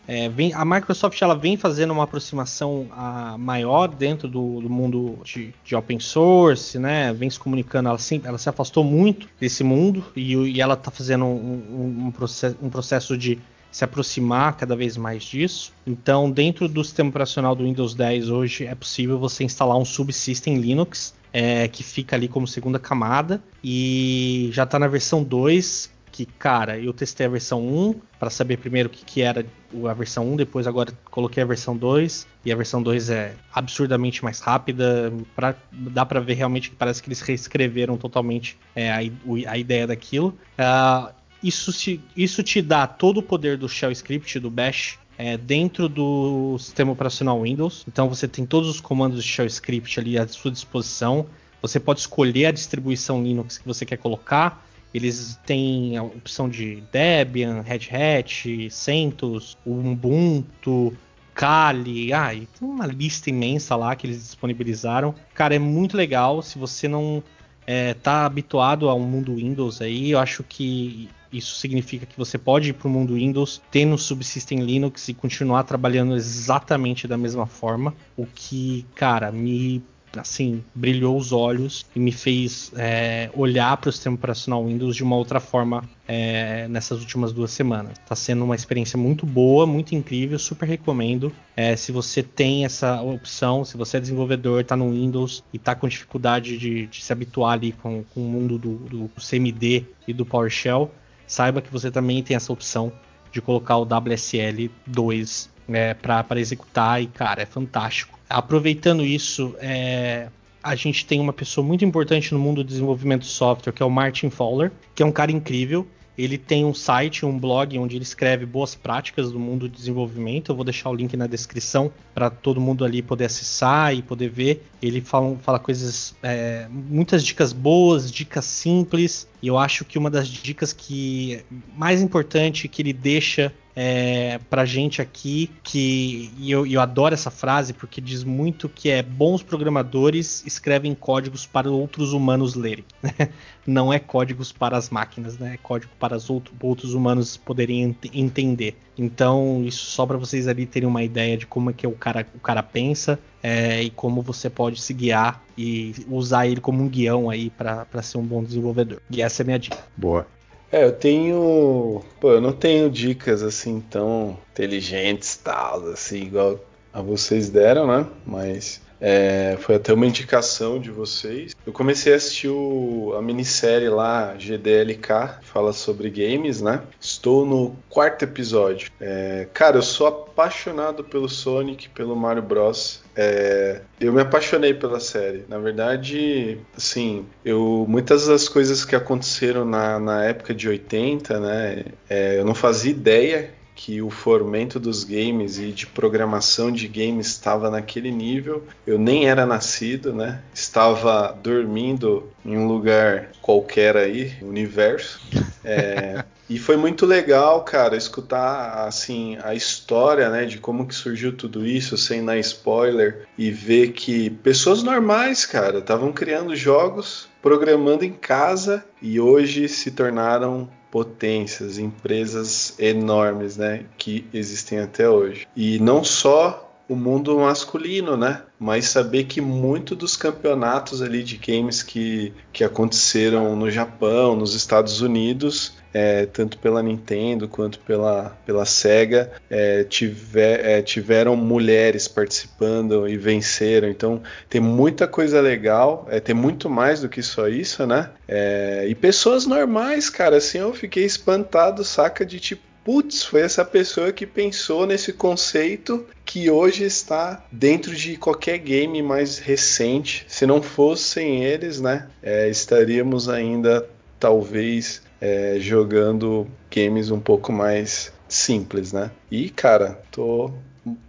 [0.07, 5.19] é, vem, a Microsoft ela vem fazendo uma aproximação a, maior dentro do, do mundo
[5.23, 7.13] de, de, open source, né?
[7.13, 11.25] Vem se comunicando, ela, ela se afastou muito desse mundo e, e ela está fazendo
[11.25, 13.39] um, um, um, processo, um processo de
[13.71, 15.71] se aproximar cada vez mais disso.
[15.87, 20.57] Então, dentro do sistema operacional do Windows 10 hoje é possível você instalar um subsystem
[20.57, 26.25] Linux é, que fica ali como segunda camada e já está na versão 2 que,
[26.25, 29.45] cara, eu testei a versão 1 para saber primeiro o que, que, era
[29.89, 34.23] a versão 1, depois agora coloquei a versão 2 e a versão 2 é absurdamente
[34.23, 38.97] mais rápida, pra, dá para ver realmente que parece que eles reescreveram totalmente é, a,
[38.97, 40.37] a, ideia daquilo.
[40.59, 41.71] Uh, isso,
[42.15, 46.91] isso te dá todo o poder do shell script, do bash, é, dentro do sistema
[46.91, 47.83] operacional Windows.
[47.87, 51.25] Então você tem todos os comandos de shell script ali à sua disposição.
[51.61, 54.65] Você pode escolher a distribuição Linux que você quer colocar.
[54.93, 60.93] Eles têm a opção de Debian, Red Hat, CentOS, Ubuntu,
[61.33, 65.15] Kali, ah, tem uma lista imensa lá que eles disponibilizaram.
[65.33, 66.41] Cara, é muito legal.
[66.41, 67.23] Se você não
[67.65, 72.69] é, tá habituado ao mundo Windows aí, eu acho que isso significa que você pode
[72.69, 77.45] ir para o mundo Windows, ter no subsystem Linux e continuar trabalhando exatamente da mesma
[77.45, 79.81] forma, o que, cara, me
[80.19, 85.03] assim, brilhou os olhos e me fez é, olhar para o sistema operacional Windows de
[85.03, 87.93] uma outra forma é, nessas últimas duas semanas.
[87.93, 91.31] Está sendo uma experiência muito boa, muito incrível, super recomendo.
[91.55, 95.75] É, se você tem essa opção, se você é desenvolvedor, está no Windows e está
[95.75, 100.13] com dificuldade de, de, se habituar ali com, com o mundo do, do CMD e
[100.13, 100.91] do PowerShell,
[101.25, 102.91] saiba que você também tem essa opção
[103.31, 108.19] de colocar o WSL 2 é, para executar e, cara, é fantástico.
[108.29, 110.27] Aproveitando isso, é,
[110.63, 113.85] a gente tem uma pessoa muito importante no mundo do desenvolvimento de software, que é
[113.85, 115.87] o Martin Fowler, que é um cara incrível.
[116.17, 120.51] Ele tem um site, um blog, onde ele escreve boas práticas do mundo do desenvolvimento.
[120.51, 124.29] Eu vou deixar o link na descrição para todo mundo ali poder acessar e poder
[124.29, 124.63] ver.
[124.81, 129.27] Ele fala, fala coisas, é, muitas dicas boas, dicas simples.
[129.41, 131.43] E eu acho que uma das dicas que
[131.75, 137.31] mais importante que ele deixa é, pra gente aqui, que e eu, eu adoro essa
[137.31, 142.85] frase porque diz muito que é bons programadores escrevem códigos para outros humanos lerem.
[143.65, 145.53] Não é códigos para as máquinas, né?
[145.53, 148.75] É código para os outro, outros humanos poderem ent entender.
[148.97, 152.25] Então, isso só para vocês ali terem uma ideia de como é que o cara,
[152.35, 156.89] o cara pensa é, e como você pode se guiar e usar ele como um
[156.89, 159.01] guião aí para ser um bom desenvolvedor.
[159.09, 159.77] E essa é a minha dica.
[159.95, 160.27] Boa.
[160.71, 162.01] É, eu tenho.
[162.19, 166.59] Pô, eu não tenho dicas assim tão inteligentes, tal, assim, igual
[166.93, 168.05] a vocês deram, né?
[168.25, 171.55] Mas é, foi até uma indicação de vocês.
[171.65, 176.83] Eu comecei a assistir o, a minissérie lá, GDLK, fala sobre games, né?
[176.99, 178.91] Estou no quarto episódio.
[179.01, 183.01] É, cara, eu sou apaixonado pelo Sonic, pelo Mario Bros.
[183.15, 185.45] É, eu me apaixonei pela série.
[185.49, 191.85] Na verdade, assim, eu muitas das coisas que aconteceram na, na época de 80, né?
[192.07, 197.25] É, eu não fazia ideia que o fomento dos games e de programação de games
[197.25, 198.63] estava naquele nível.
[198.85, 200.39] Eu nem era nascido, né?
[200.53, 205.19] Estava dormindo em um lugar qualquer aí, universo.
[205.65, 211.35] É, e foi muito legal, cara, escutar assim a história, né, de como que surgiu
[211.35, 218.05] tudo isso, sem dar spoiler, e ver que pessoas normais, cara, estavam criando jogos, programando
[218.05, 225.47] em casa e hoje se tornaram potências, empresas enormes, né, que existem até hoje.
[225.55, 228.41] E não só o mundo masculino, né?
[228.59, 234.53] Mas saber que muito dos campeonatos ali de games que, que aconteceram no Japão, nos
[234.53, 242.09] Estados Unidos, é, tanto pela Nintendo quanto pela, pela Sega, é, tiver, é, tiveram mulheres
[242.09, 243.87] participando e venceram.
[243.87, 248.09] Então tem muita coisa legal, é, tem muito mais do que só isso, né?
[248.27, 253.63] É, e pessoas normais, cara, assim eu fiquei espantado, saca, de tipo putz, foi essa
[253.63, 260.25] pessoa que pensou nesse conceito que hoje está dentro de qualquer game mais recente.
[260.27, 263.87] Se não fossem eles, né, é, estaríamos ainda
[264.19, 269.11] talvez é, jogando games um pouco mais simples, né?
[269.29, 270.51] E cara, tô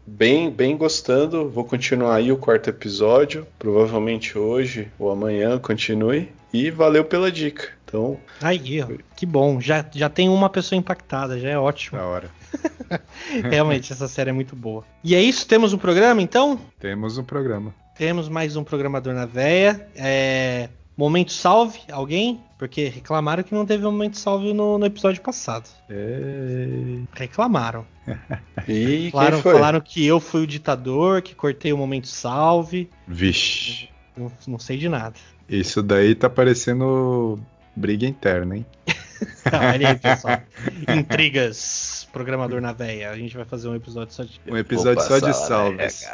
[0.06, 1.48] bem, bem gostando.
[1.48, 6.28] Vou continuar aí o quarto episódio, provavelmente hoje ou amanhã continue.
[6.52, 7.68] E valeu pela dica.
[7.92, 8.18] Então.
[8.40, 9.60] Aí, ó, que bom.
[9.60, 11.98] Já, já tem uma pessoa impactada, já é ótimo.
[11.98, 12.30] Da hora.
[13.50, 14.82] Realmente, essa série é muito boa.
[15.04, 15.46] E é isso?
[15.46, 16.58] Temos um programa, então?
[16.80, 17.74] Temos um programa.
[17.94, 19.86] Temos mais um programador na veia.
[19.94, 20.70] É...
[20.96, 22.40] Momento salve, alguém?
[22.58, 25.68] Porque reclamaram que não teve um momento salve no, no episódio passado.
[25.90, 26.98] É...
[27.12, 27.84] Reclamaram.
[28.68, 32.88] E falaram, falaram que eu fui o ditador, que cortei o momento salve.
[33.08, 33.88] Vixe.
[34.16, 35.16] Não, não sei de nada.
[35.48, 37.40] Isso daí tá parecendo
[37.74, 38.66] briga interna, hein?
[39.44, 40.42] Tá, olha aí, pessoal.
[40.96, 42.08] Intrigas.
[42.12, 43.10] Programador na veia.
[43.10, 44.40] A gente vai fazer um episódio só de.
[44.46, 46.06] Um episódio só de salves.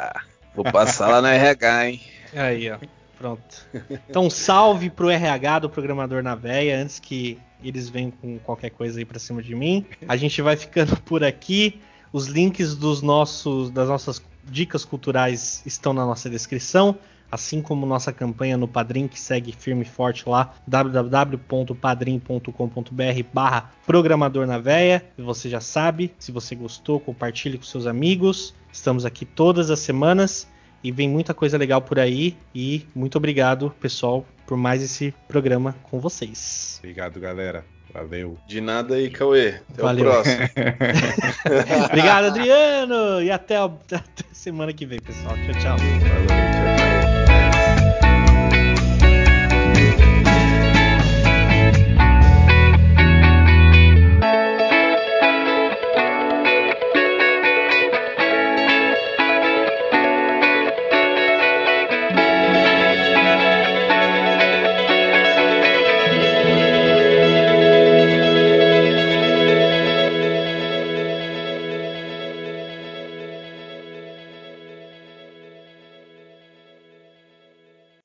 [0.55, 2.01] Vou passar lá na RH, hein?
[2.33, 2.77] Aí, ó.
[3.17, 3.67] Pronto.
[4.09, 8.97] Então, salve pro RH do Programador na Veia, antes que eles venham com qualquer coisa
[8.97, 9.85] aí pra cima de mim.
[10.07, 11.81] A gente vai ficando por aqui.
[12.13, 16.97] Os links dos nossos, das nossas dicas culturais estão na nossa descrição,
[17.31, 24.45] assim como nossa campanha no Padrim, que segue firme e forte lá, www.padrim.com.br barra Programador
[24.47, 25.03] na Veia.
[25.17, 28.53] E você já sabe, se você gostou, compartilhe com seus amigos.
[28.71, 30.47] Estamos aqui todas as semanas
[30.83, 32.35] e vem muita coisa legal por aí.
[32.53, 36.77] E muito obrigado, pessoal, por mais esse programa com vocês.
[36.79, 37.65] Obrigado, galera.
[37.91, 38.37] Valeu.
[38.47, 39.55] De nada aí, Cauê.
[39.73, 40.05] Até Valeu.
[40.05, 40.37] o próximo.
[41.89, 43.19] obrigado, Adriano!
[43.23, 43.99] E até, a- até
[44.31, 45.33] semana que vem, pessoal.
[45.37, 45.77] Tchau, tchau.
[45.77, 46.58] Valeu, tchau, tchau.